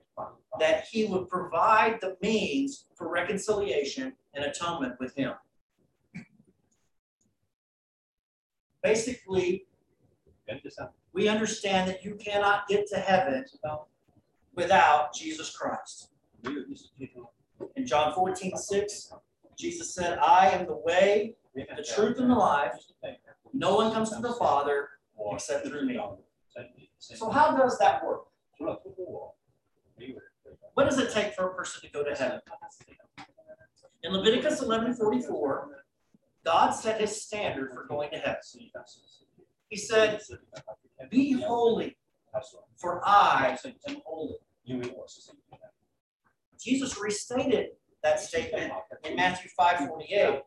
[0.60, 5.32] that he would provide the means for reconciliation and atonement with him.
[8.84, 9.66] Basically,
[11.12, 13.44] we understand that you cannot get to heaven
[14.54, 16.10] without Jesus Christ.
[17.74, 19.12] In John 14, 6,
[19.58, 22.74] Jesus said, I am the way, the truth, and the life.
[23.52, 24.88] No one comes to the Father
[25.32, 25.98] except through me.
[26.98, 28.24] So, how does that work?
[30.74, 32.40] What does it take for a person to go to heaven?
[34.04, 35.66] In Leviticus 11:44,
[36.44, 38.40] God set his standard for going to heaven.
[39.68, 40.20] He said,
[41.10, 41.96] Be holy,
[42.76, 44.36] for I am holy.
[46.60, 47.70] Jesus restated
[48.02, 48.72] that statement
[49.04, 50.42] in Matthew 5:48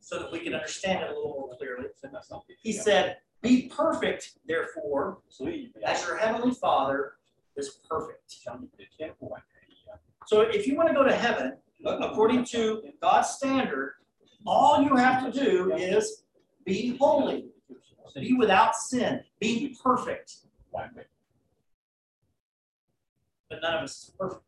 [0.00, 1.86] so that we can understand it a little more clearly.
[2.62, 5.18] He said, Be perfect, therefore,
[5.84, 7.14] as your heavenly Father
[7.56, 8.38] is perfect.
[10.26, 13.94] So if you want to go to heaven, according to God's standard,
[14.46, 16.24] all you have to do is
[16.64, 17.46] be holy,
[18.14, 20.36] be without sin, be perfect.
[23.48, 24.44] But none of us is perfect.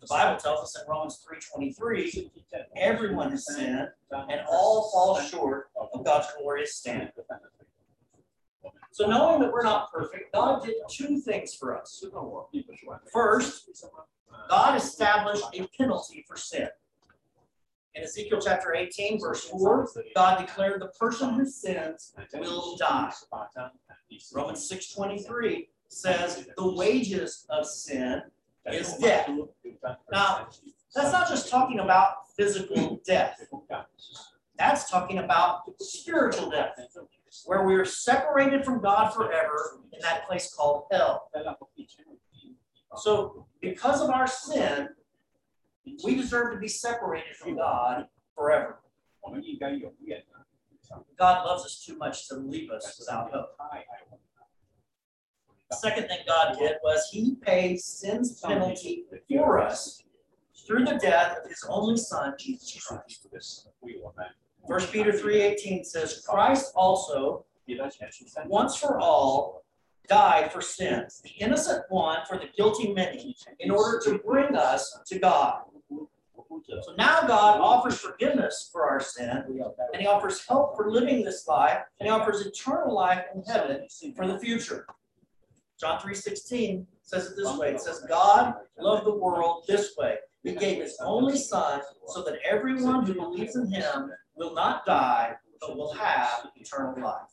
[0.00, 2.30] The Bible tells us in Romans 3:23,
[2.76, 7.12] everyone has sinned and all fall short of God's glorious standard.
[8.92, 12.02] So knowing that we're not perfect, God did two things for us.
[13.12, 13.84] First,
[14.48, 16.68] God established a penalty for sin.
[17.94, 23.12] In Ezekiel chapter 18, verse 4, God declared the person who sins will die.
[24.32, 28.22] Romans 6:23 says the wages of sin
[28.66, 29.28] is death.
[30.12, 30.48] Now,
[30.94, 33.40] that's not just talking about physical death.
[34.58, 36.72] That's talking about spiritual death,
[37.46, 41.30] where we are separated from God forever in that place called hell.
[42.96, 44.88] So, because of our sin,
[46.04, 48.80] we deserve to be separated from God forever.
[51.18, 53.56] God loves us too much to leave us without hope.
[55.70, 60.02] The second thing God did was he paid sin's penalty for us
[60.66, 63.26] through the death of his only son, Jesus Christ.
[64.62, 67.44] 1 Peter 3.18 says, Christ also,
[68.46, 69.64] once for all,
[70.08, 74.98] died for sins, the innocent one for the guilty many, in order to bring us
[75.06, 75.62] to God.
[76.82, 79.44] So now God offers forgiveness for our sin,
[79.92, 83.86] and He offers help for living this life, and He offers eternal life in heaven
[84.16, 84.86] for the future.
[85.80, 87.72] John 3.16 says it this way.
[87.72, 90.16] It says, God loved the world this way.
[90.42, 95.34] He gave his only son so that everyone who believes in him will not die,
[95.60, 97.30] but will have eternal life.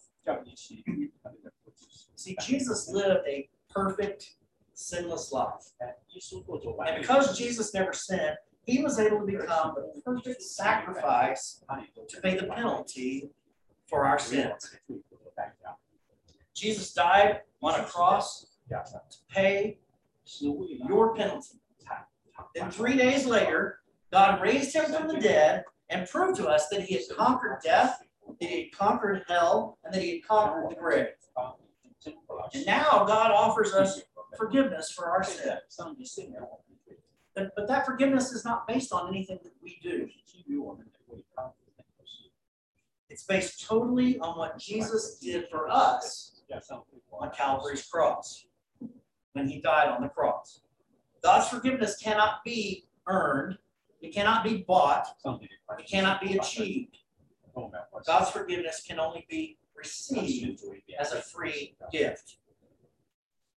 [2.16, 4.36] See, Jesus lived a perfect,
[4.74, 5.72] sinless life.
[6.88, 11.64] And because Jesus never sinned, he was able to become the perfect sacrifice
[12.10, 13.30] to pay the penalty
[13.88, 14.76] for our sins.
[16.58, 19.78] Jesus died on a cross to pay
[20.40, 21.60] your penalty.
[22.56, 23.80] Then three days later,
[24.12, 28.02] God raised him from the dead and proved to us that he had conquered death,
[28.40, 31.08] that he had conquered hell, and that he had conquered the grave.
[32.54, 34.02] And now God offers us
[34.36, 35.80] forgiveness for our sins.
[37.36, 40.10] But, but that forgiveness is not based on anything that we do.
[43.10, 46.37] It's based totally on what Jesus did for us
[47.12, 48.46] on Calvary's cross
[49.34, 50.62] when he died on the cross.
[51.24, 53.58] God's forgiveness cannot be earned,
[54.02, 56.98] it cannot be bought, it cannot be achieved.
[58.06, 60.62] God's forgiveness can only be received
[61.00, 62.38] as a free gift.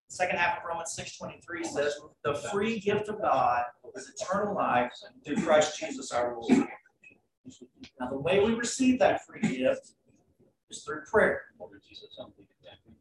[0.09, 3.65] The second half of Romans 6.23 says, the free gift of God
[3.95, 4.93] is eternal life
[5.25, 6.69] through Christ Jesus our Lord.
[8.01, 9.93] Now, the way we receive that free gift
[10.71, 11.43] is through prayer.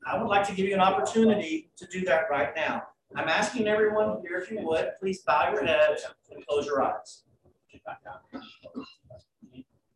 [0.06, 2.84] I would like to give you an opportunity to do that right now.
[3.16, 7.24] I'm asking everyone here, if you would, please bow your heads and close your eyes.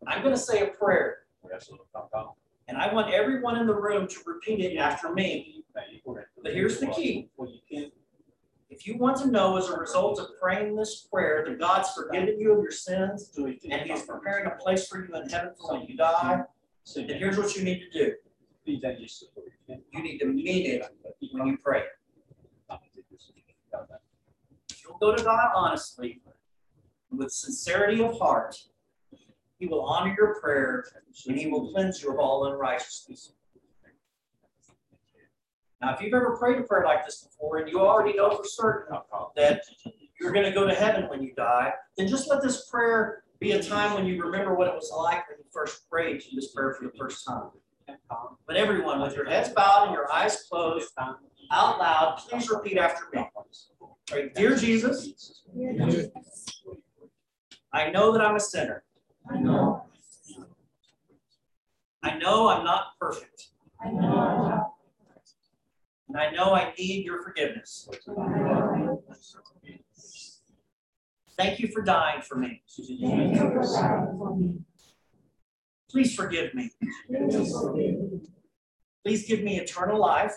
[0.08, 1.20] I'm going to say a prayer.
[2.68, 5.64] And I want everyone in the room to repeat it after me.
[6.44, 7.30] But here's the key.
[8.70, 12.40] If you want to know as a result of praying this prayer that God's forgiven
[12.40, 15.88] you of your sins and He's preparing a place for you in heaven for when
[15.88, 16.42] you die,
[16.84, 18.14] so here's what you need to do.
[18.66, 20.86] You need to mean it
[21.32, 21.84] when you pray.
[24.84, 26.22] You'll go to God honestly,
[27.12, 28.56] with sincerity of heart,
[29.60, 30.86] He will honor your prayer
[31.28, 33.34] and He will cleanse you of all unrighteousness.
[35.82, 38.46] Now, if you've ever prayed a prayer like this before and you already know for
[38.46, 38.98] certain
[39.36, 39.62] that
[40.20, 43.52] you're going to go to heaven when you die, then just let this prayer be
[43.52, 46.54] a time when you remember what it was like when you first prayed to this
[46.54, 47.50] prayer for the first time.
[48.48, 50.94] But everyone, with your heads bowed and your eyes closed,
[51.52, 53.22] out loud, please repeat after me.
[54.12, 55.44] Right, Dear Jesus,
[57.74, 58.84] I know that I'm a sinner.
[59.30, 59.84] I know.
[62.02, 63.50] I know I'm not perfect.
[63.84, 64.74] I know.
[66.08, 67.90] And I know I need your forgiveness.
[71.38, 72.62] Thank you for dying for me.
[75.90, 76.72] Please forgive me.
[79.04, 80.34] Please give me eternal life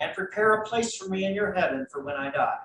[0.00, 2.58] and prepare a place for me in your heaven for when I die.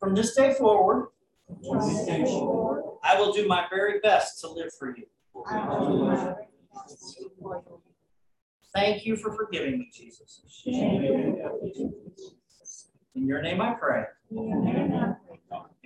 [0.00, 1.08] From this day forward,
[3.04, 5.06] I will do my very best to live for you.
[8.74, 10.42] Thank you for forgiving me, Jesus.
[13.14, 14.04] In your name I pray.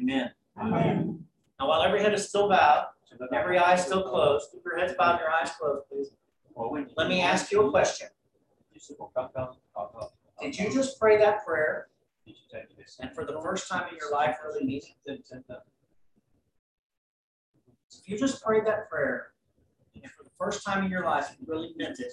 [0.00, 0.30] Amen.
[0.60, 1.24] Amen.
[1.58, 2.86] Now, while every head is still bowed,
[3.32, 6.10] every eye still closed, keep your heads bowed and your eyes closed, please.
[6.96, 8.08] Let me ask you a question.
[10.40, 11.88] Did you just pray that prayer?
[13.00, 15.20] And for the first time in your life, really mean it?
[17.90, 19.32] If you just prayed that prayer,
[20.02, 22.12] and for the first time in your life, you really meant it.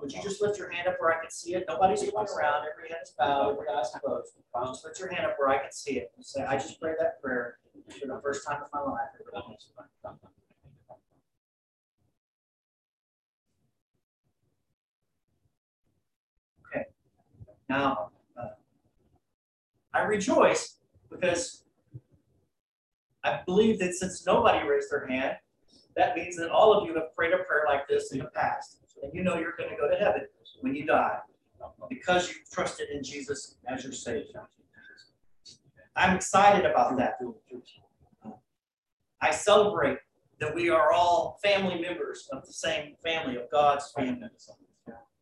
[0.00, 1.64] Would you just lift your hand up where I can see it?
[1.68, 2.66] Nobody's going around.
[2.70, 3.52] Every head is bowed.
[3.52, 4.34] Every eye's closed.
[4.66, 6.12] Just lift your hand up where I can see it.
[6.16, 7.58] And say, I just prayed that prayer
[8.00, 9.08] for the first time in my life.
[16.68, 16.84] Okay.
[17.68, 18.48] Now, uh,
[19.92, 20.78] I rejoice
[21.10, 21.64] because
[23.22, 25.36] I believe that since nobody raised their hand,
[25.96, 28.78] that means that all of you have prayed a prayer like this in the past.
[29.02, 30.22] And you know you're going to go to heaven
[30.60, 31.18] when you die
[31.88, 34.42] because you've trusted in Jesus as your Savior.
[35.96, 37.18] I'm excited about that.
[39.20, 39.98] I celebrate
[40.40, 44.28] that we are all family members of the same family, of God's family.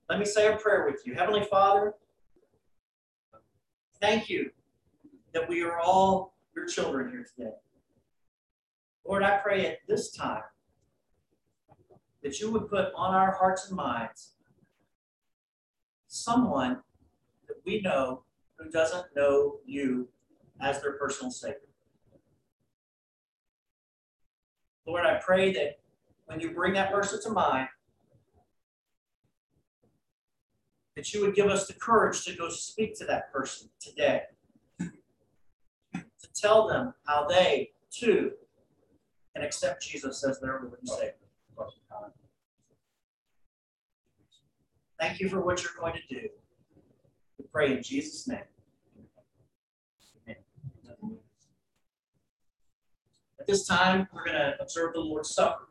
[0.09, 1.14] Let me say a prayer with you.
[1.14, 1.95] Heavenly Father,
[4.01, 4.51] thank you
[5.33, 7.53] that we are all your children here today.
[9.07, 10.43] Lord, I pray at this time
[12.23, 14.33] that you would put on our hearts and minds
[16.07, 16.79] someone
[17.49, 18.23] that we know
[18.57, 20.09] who doesn't know you
[20.61, 21.59] as their personal Savior.
[24.87, 25.79] Lord, I pray that
[26.27, 27.68] when you bring that person to mind,
[30.97, 34.23] that you would give us the courage to go speak to that person today,
[34.79, 38.33] to tell them how they too
[39.35, 41.22] can accept Jesus as their Lord and Savior.
[45.00, 46.28] Thank you for what you're going to do.
[47.38, 48.44] We pray in Jesus' name.
[53.40, 55.68] At this time, we're going to observe the Lord's Supper.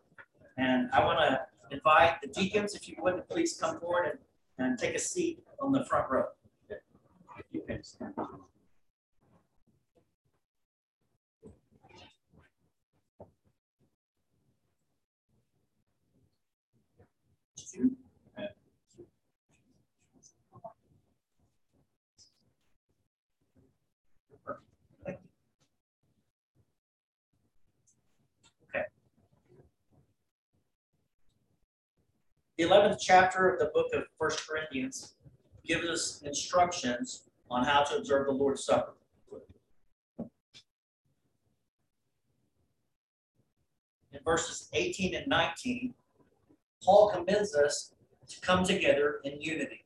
[0.57, 1.39] And I want to
[1.73, 4.19] invite the deacons, if you would, please come forward
[4.57, 6.25] and, and take a seat on the front row.
[7.51, 8.13] You can stand.
[32.61, 35.15] The 11th chapter of the book of First Corinthians
[35.65, 38.93] gives us instructions on how to observe the Lord's Supper.
[44.11, 45.95] In verses 18 and 19,
[46.83, 47.95] Paul commends us
[48.29, 49.83] to come together in unity.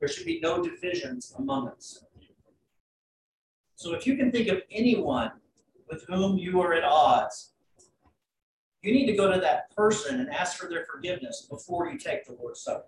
[0.00, 2.04] There should be no divisions among us.
[3.76, 5.30] So if you can think of anyone
[5.88, 7.52] with whom you are at odds,
[8.88, 12.24] you need to go to that person and ask for their forgiveness before you take
[12.24, 12.86] the Lord's Supper.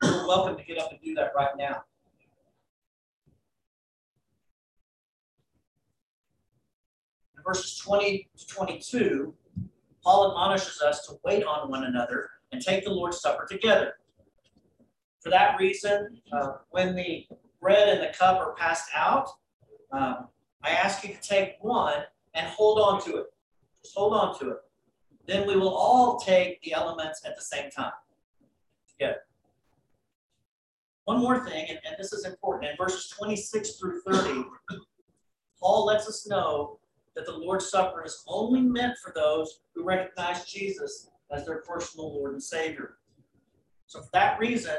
[0.00, 1.82] You're welcome to get up and do that right now.
[7.36, 9.34] In verses 20 to 22,
[10.04, 13.94] Paul admonishes us to wait on one another and take the Lord's Supper together.
[15.20, 17.26] For that reason, uh, when the
[17.60, 19.30] bread and the cup are passed out,
[19.90, 20.28] um,
[20.62, 22.04] I ask you to take one
[22.34, 23.26] and hold on to it.
[23.82, 24.56] Just hold on to it.
[25.26, 27.92] Then we will all take the elements at the same time
[28.88, 29.20] together.
[31.04, 32.70] One more thing, and, and this is important.
[32.70, 34.44] In verses 26 through 30,
[35.60, 36.78] Paul lets us know
[37.14, 42.14] that the Lord's Supper is only meant for those who recognize Jesus as their personal
[42.14, 42.96] Lord and Savior.
[43.86, 44.76] So, for that reason,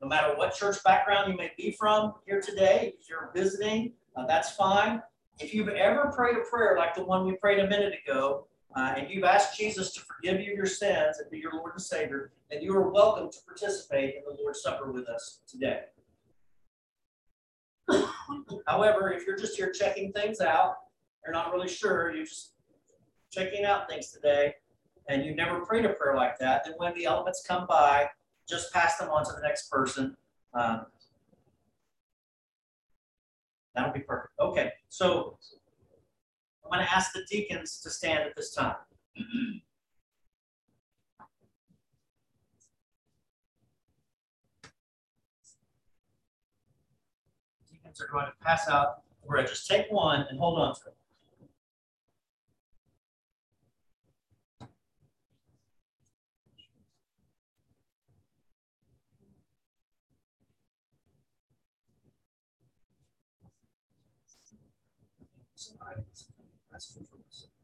[0.00, 4.26] no matter what church background you may be from here today, if you're visiting, uh,
[4.26, 5.02] that's fine.
[5.38, 8.94] If you've ever prayed a prayer like the one we prayed a minute ago, uh,
[8.96, 12.32] and you've asked Jesus to forgive you your sins and be your Lord and Savior,
[12.50, 15.80] then you are welcome to participate in the Lord's Supper with us today.
[18.66, 20.76] However, if you're just here checking things out,
[21.24, 22.52] you're not really sure, you're just
[23.30, 24.54] checking out things today,
[25.08, 28.08] and you've never prayed a prayer like that, then when the elements come by,
[28.48, 30.16] just pass them on to the next person.
[30.54, 30.86] Um,
[33.74, 34.32] that'll be perfect.
[34.88, 35.38] So
[36.64, 38.76] I'm going to ask the deacons to stand at this time.
[47.70, 49.48] Deacons are going to pass out the.
[49.48, 50.95] Just take one and hold on to it.
[65.66, 66.26] science.
[66.70, 67.55] That's good for us.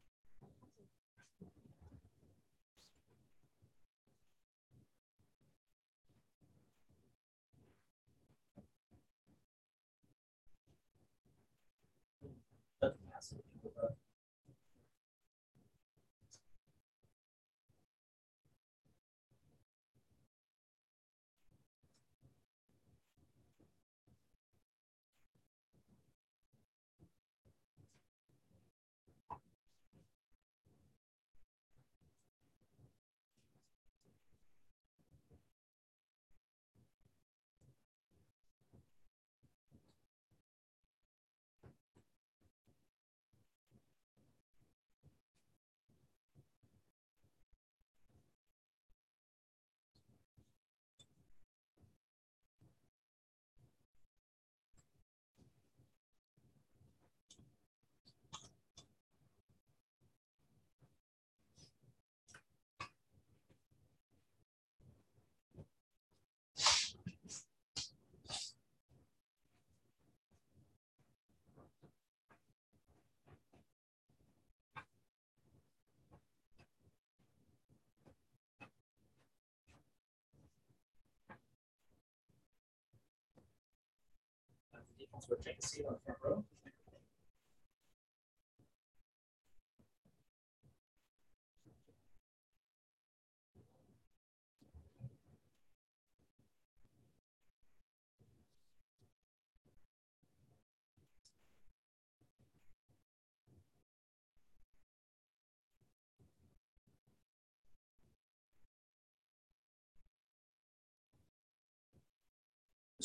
[85.29, 86.62] Let's go take a seat on the front row.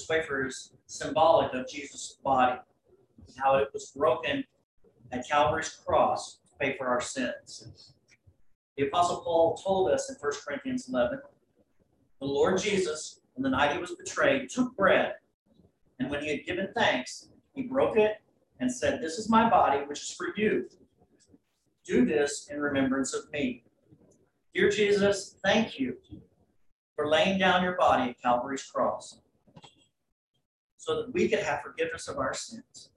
[0.09, 2.59] Wafer is symbolic of Jesus' body,
[3.37, 4.45] how it was broken
[5.13, 7.95] at Calvary's cross to pay for our sins.
[8.77, 11.21] The Apostle Paul told us in 1 Corinthians 11
[12.21, 15.15] the Lord Jesus, on the night he was betrayed, took bread,
[16.01, 18.17] and when he had given thanks, he broke it
[18.59, 20.69] and said, This is my body, which is for you.
[21.85, 23.63] Do this in remembrance of me.
[24.53, 25.97] Dear Jesus, thank you
[26.97, 29.21] for laying down your body at Calvary's cross
[30.79, 32.91] so that we could have forgiveness of our sins.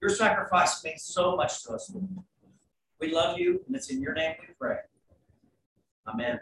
[0.00, 1.92] Your sacrifice means so much to us.
[3.00, 4.76] We love you, and it's in your name we pray.
[6.08, 6.38] Amen.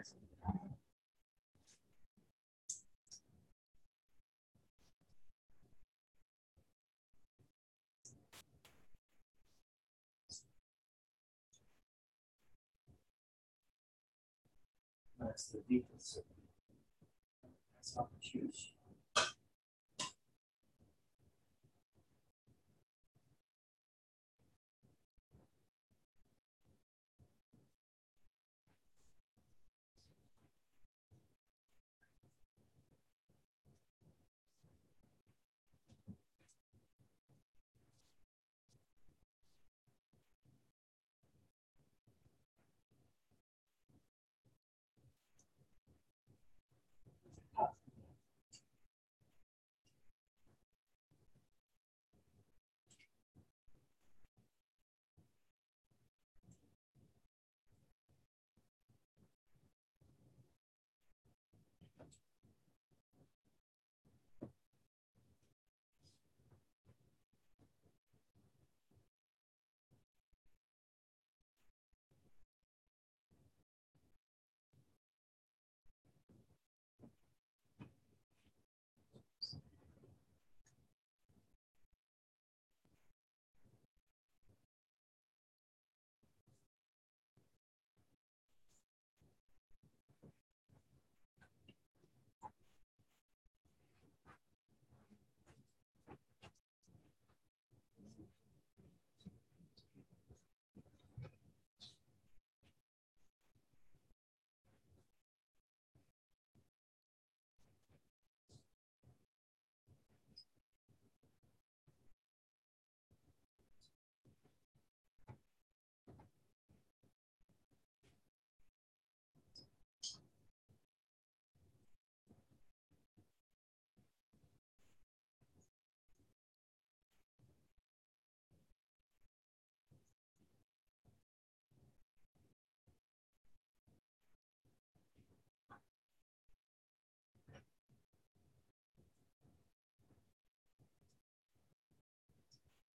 [15.19, 16.19] That's the deepest.
[17.95, 18.80] That's.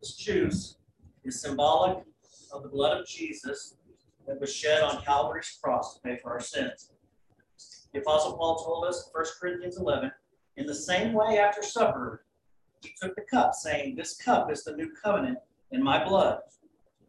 [0.07, 0.77] This juice
[1.25, 2.05] is symbolic
[2.53, 3.75] of the blood of Jesus
[4.29, 6.93] that was shed on Calvary's cross to pay for our sins.
[7.93, 10.13] The Apostle Paul told us in 1 Corinthians 11,
[10.59, 12.25] in the same way after supper,
[12.83, 15.39] he took the cup, saying, This cup is the new covenant
[15.73, 16.39] in my blood.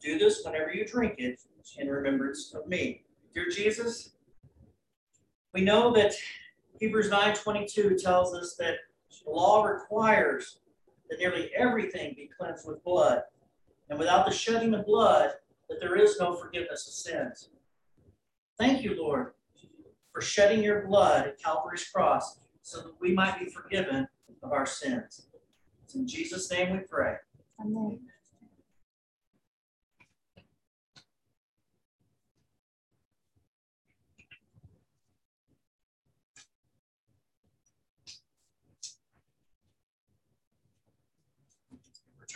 [0.02, 1.40] Do this whenever you drink it
[1.78, 3.04] in remembrance of me.
[3.32, 4.16] Dear Jesus,
[5.54, 6.14] we know that
[6.80, 8.78] Hebrews 9:22 tells us that
[9.24, 10.62] the law requires
[11.10, 13.22] that nearly everything be cleansed with blood,
[13.90, 15.32] and without the shedding of blood,
[15.70, 17.50] that there is no forgiveness of sins.
[18.58, 19.34] Thank you, Lord,
[20.12, 24.08] for shedding your blood at Calvary's cross so that we might be forgiven
[24.44, 25.28] of our sins.
[25.84, 27.16] It's in Jesus' name we pray.
[27.62, 28.00] Amen.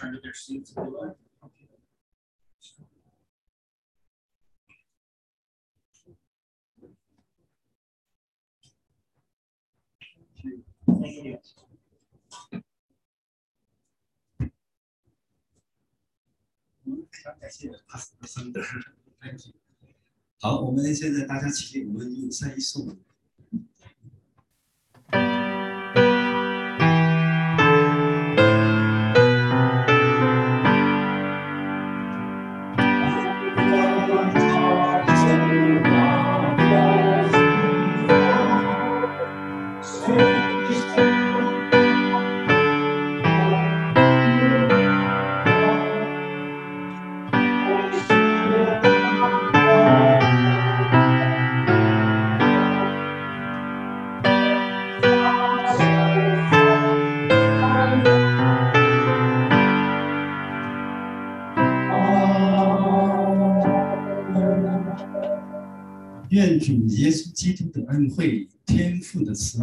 [0.02, 1.16] Return to their seats if you like.
[10.88, 11.40] Thank you.
[17.14, 18.66] 感谢 Pastor Sander。
[19.22, 19.54] Thank you。
[20.40, 22.98] 好，我们现在大家起立，我们用三一颂。
[25.14, 25.51] 愿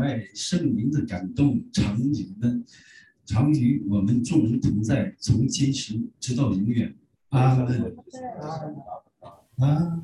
[0.00, 2.64] 爱、圣灵的感动，常与们
[3.24, 6.94] 常与我们众人同在，从今时直到永远。
[7.30, 7.94] 阿门。
[9.58, 10.00] 啊。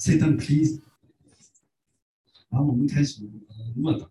[0.00, 0.38] Sit down,
[2.50, 2.68] 然后。
[2.68, 4.08] 我们开始呃默祷。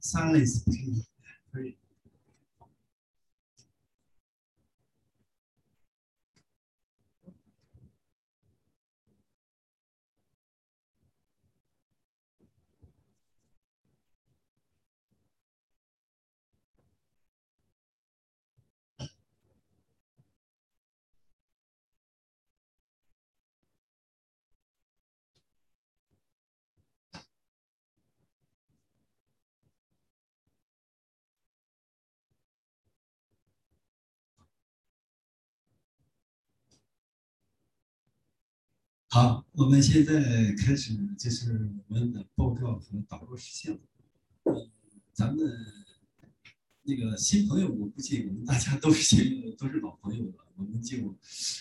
[0.00, 1.06] Silence, please.
[1.52, 1.76] 可以。
[39.14, 43.78] 好，我们现在开始就是我们的报告和祷告事项。
[44.44, 44.70] 嗯，
[45.12, 45.46] 咱们
[46.82, 50.46] 那个新朋友，我估计我们大家都是新，都是老朋友了。
[50.56, 51.14] 我们就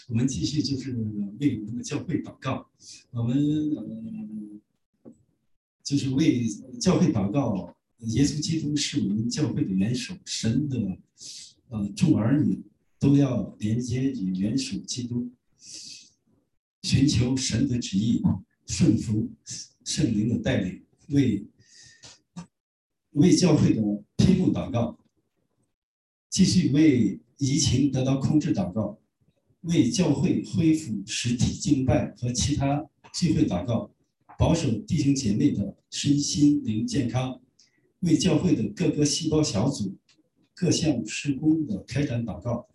[0.08, 0.94] 我们继续就是
[1.42, 2.66] 为我们的教会祷告。
[3.10, 4.62] 我们嗯，
[5.84, 6.48] 就是为
[6.80, 7.76] 教会祷告。
[8.00, 10.98] 耶稣基督是我们教会的元首，神的
[11.68, 12.62] 呃众儿女
[12.98, 15.30] 都要连接与元首基督。
[16.84, 18.22] 寻求神的旨意，
[18.66, 19.32] 顺服
[19.86, 21.46] 圣灵的带领，为
[23.12, 23.82] 为教会的
[24.18, 24.98] 批复祷告，
[26.30, 29.00] 继续为疫情得到控制祷告，
[29.62, 33.94] 为教会恢复实体敬拜和其他聚会祷告，
[34.38, 37.40] 保守弟兄姐妹的身心灵健康，
[38.00, 39.96] 为教会的各个细胞小组
[40.56, 42.68] 各项施工的开展祷告，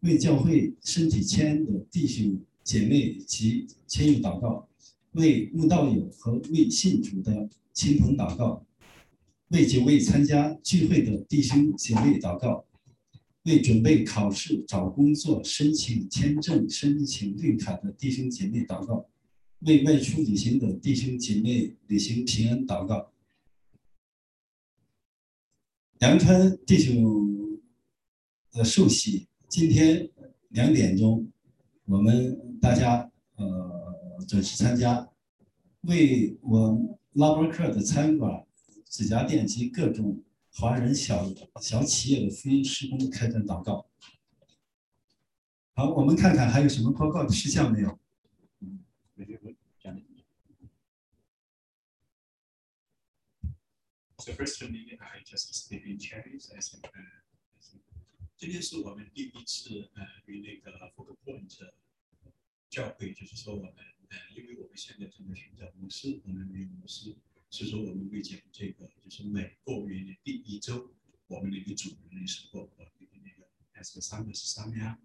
[0.00, 2.40] 为教会身体签的弟兄。
[2.70, 4.68] 姐妹及亲友祷告，
[5.14, 8.64] 为慕道友和为信主的亲朋祷告，
[9.48, 12.64] 为久未参加聚会的弟兄姐妹祷告，
[13.42, 19.04] 为准备考试、找工作、申请签证、申请绿卡的弟兄姐妹祷告，
[19.62, 23.10] 为外出旅行的弟兄姐妹旅行平安祷告。
[25.98, 27.58] 杨川弟兄
[28.52, 30.08] 的寿喜，今天
[30.50, 31.28] 两点钟，
[31.90, 32.38] 我们。
[32.60, 35.10] 大家呃准时参加，
[35.80, 36.76] 为我
[37.14, 38.46] 拉伯克的餐馆、
[38.84, 40.22] 指甲店及各种
[40.52, 41.26] 华人小
[41.58, 43.88] 小企业的非施工开展祷告。
[45.72, 47.98] 好，我们看看还有什么报告的事项没有
[54.18, 56.80] ？So first, me, I just speak in Chinese as uh,
[58.40, 61.72] 今天是我们第一次呃与那个 Focal Point。
[62.70, 63.74] 教会就是说，我们
[64.08, 67.14] 呃，因为我们现在正在寻找牧师，我们没有牧师，
[67.50, 70.90] 所以说我们会讲这个，就是每个月的第一周，
[71.26, 74.98] 我们的一个主人的时候，我们的那个 S 三的是三呀，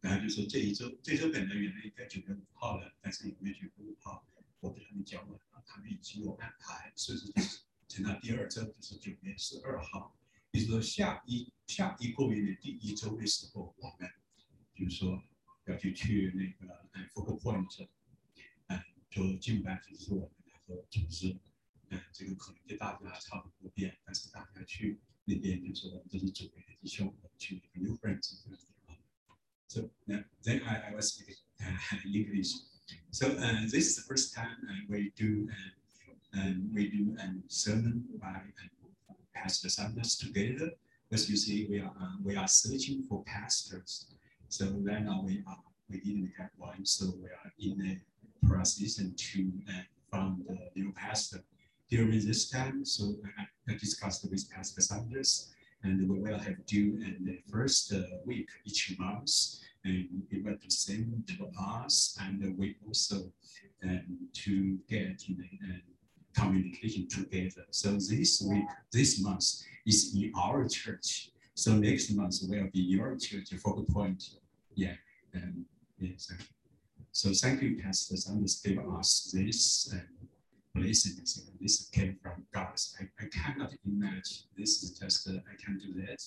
[0.00, 4.26] 然后就说这一周，这周本来原来应该九月五号了，但是因为九月五号
[4.60, 10.16] 我给他们讲完了，他们已经有安排，所以说就是等到第二周，就是九月十二号，
[10.51, 14.09] 也就是说下一下一个月的第一周的时候，我们
[14.75, 15.23] 就是说。
[15.67, 17.87] 要去去那个呃 focal point，
[18.67, 18.79] 嗯，
[19.09, 21.35] 就敬拜就是我们来和组织，
[21.89, 28.95] 嗯，这个可能对大家差不多变，但是大家去那边就是我们都是主内的弟兄，去 new friends 这个地方。
[29.67, 29.89] So
[30.43, 31.39] then I I was speaking
[32.13, 32.53] English.
[33.09, 37.41] So uh, this is the first time uh, we do uh, and we do a
[37.47, 38.78] sermon by uh,
[39.42, 40.70] Pastor Sanders together.
[41.12, 44.06] As you see, we are uh, we are searching for pastors
[44.50, 48.98] so right now we are we didn't have one, so we are in the process
[48.98, 51.38] and to uh, find the new pastor.
[51.88, 55.52] During this time, so I, discussed with Pastor Sanders,
[55.84, 59.30] and we will have due in the first uh, week each month,
[59.84, 63.32] and it will be sent to us, and we also
[63.84, 65.78] um, to get the, uh,
[66.34, 67.66] communication together.
[67.70, 69.44] So this week, this month
[69.86, 71.30] is in our church.
[71.54, 74.22] So next month will be your church focal point
[74.74, 74.94] yeah,
[75.34, 75.42] um,
[75.98, 76.32] and yes.
[77.12, 81.50] So thank you, Pastor Sanders, gave us this um, and blessings.
[81.60, 82.78] This came from God.
[83.00, 86.22] I, I cannot imagine this is just uh, I can do that,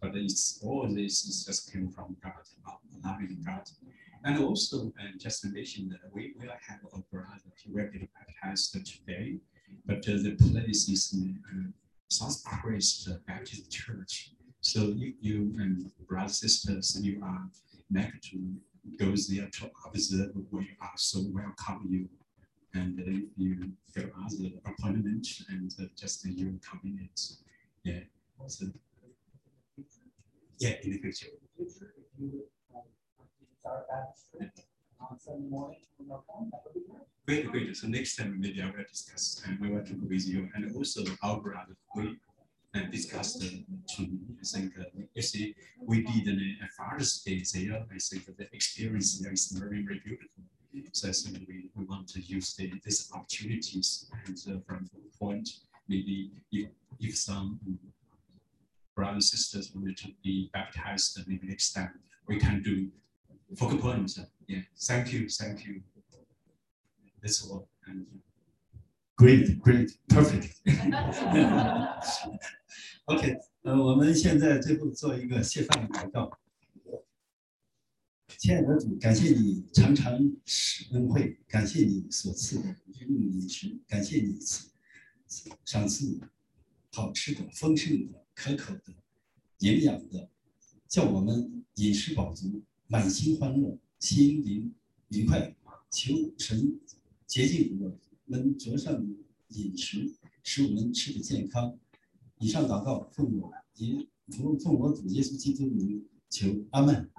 [0.00, 2.32] but it's all this is just came from God,
[3.04, 3.68] loving God.
[4.24, 8.72] And also, and just mention that we will have a brother who will be baptized
[8.72, 9.36] today,
[9.88, 11.68] but uh, the place is uh,
[12.10, 14.32] Southcrest Baptist Church.
[14.60, 17.48] So you, you and brothers sisters, you are
[17.90, 18.36] next to
[18.98, 20.32] go there to observe.
[20.50, 22.08] We also welcome you.
[22.74, 27.42] And uh, if you get other appointment and uh, just uh, your convenience,
[27.82, 28.00] yeah.
[28.46, 28.66] So,
[30.58, 31.28] yeah, in the future.
[37.26, 37.50] Great.
[37.50, 37.76] Great.
[37.76, 41.04] So next time maybe I will discuss and we will talk with you and also
[41.22, 41.76] our brother.
[41.94, 42.16] We
[42.74, 43.64] and discuss the
[43.96, 44.84] to I think uh,
[45.14, 47.84] you see we did an, Father's Day there.
[47.90, 50.42] I think the experience there is very very beautiful.
[50.92, 55.00] So I think we, we want to use the, these opportunities and uh, from the
[55.18, 55.48] point
[55.88, 56.68] maybe if
[57.00, 57.58] if some
[58.94, 61.94] brothers and sisters wanted to be baptized maybe next time
[62.26, 62.88] we can do
[63.56, 64.18] focal point.
[64.48, 65.82] Yeah, thank you, thank you.
[67.20, 67.68] That's all.
[67.86, 68.06] And
[69.16, 70.54] Great, great, perfect.
[73.06, 76.38] OK，呃，我们现在最后做一个谢饭的祷告。
[78.38, 84.38] 亲爱的主，感谢你常常使恩惠，感谢你所赐的日用饮食，感谢你
[85.64, 86.20] 赏赐
[86.92, 88.94] 好吃的、丰盛的、可口的、
[89.58, 90.30] 营养的，
[90.86, 94.74] 叫我们饮食饱足，满心欢乐，心灵
[95.08, 95.54] 愉快。
[95.90, 96.78] 求神
[97.26, 98.92] 洁净我们桌上
[99.48, 101.78] 饮食，使我们吃的健康。
[102.36, 107.10] 以上祷告奉我耶奉奉我主耶稣基督名求，阿门。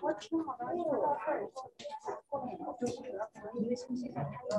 [0.00, 1.70] 我挺好的，因为我到这儿以后，
[2.28, 2.92] 过年了，就是
[3.32, 4.54] 可能一个星期才开个。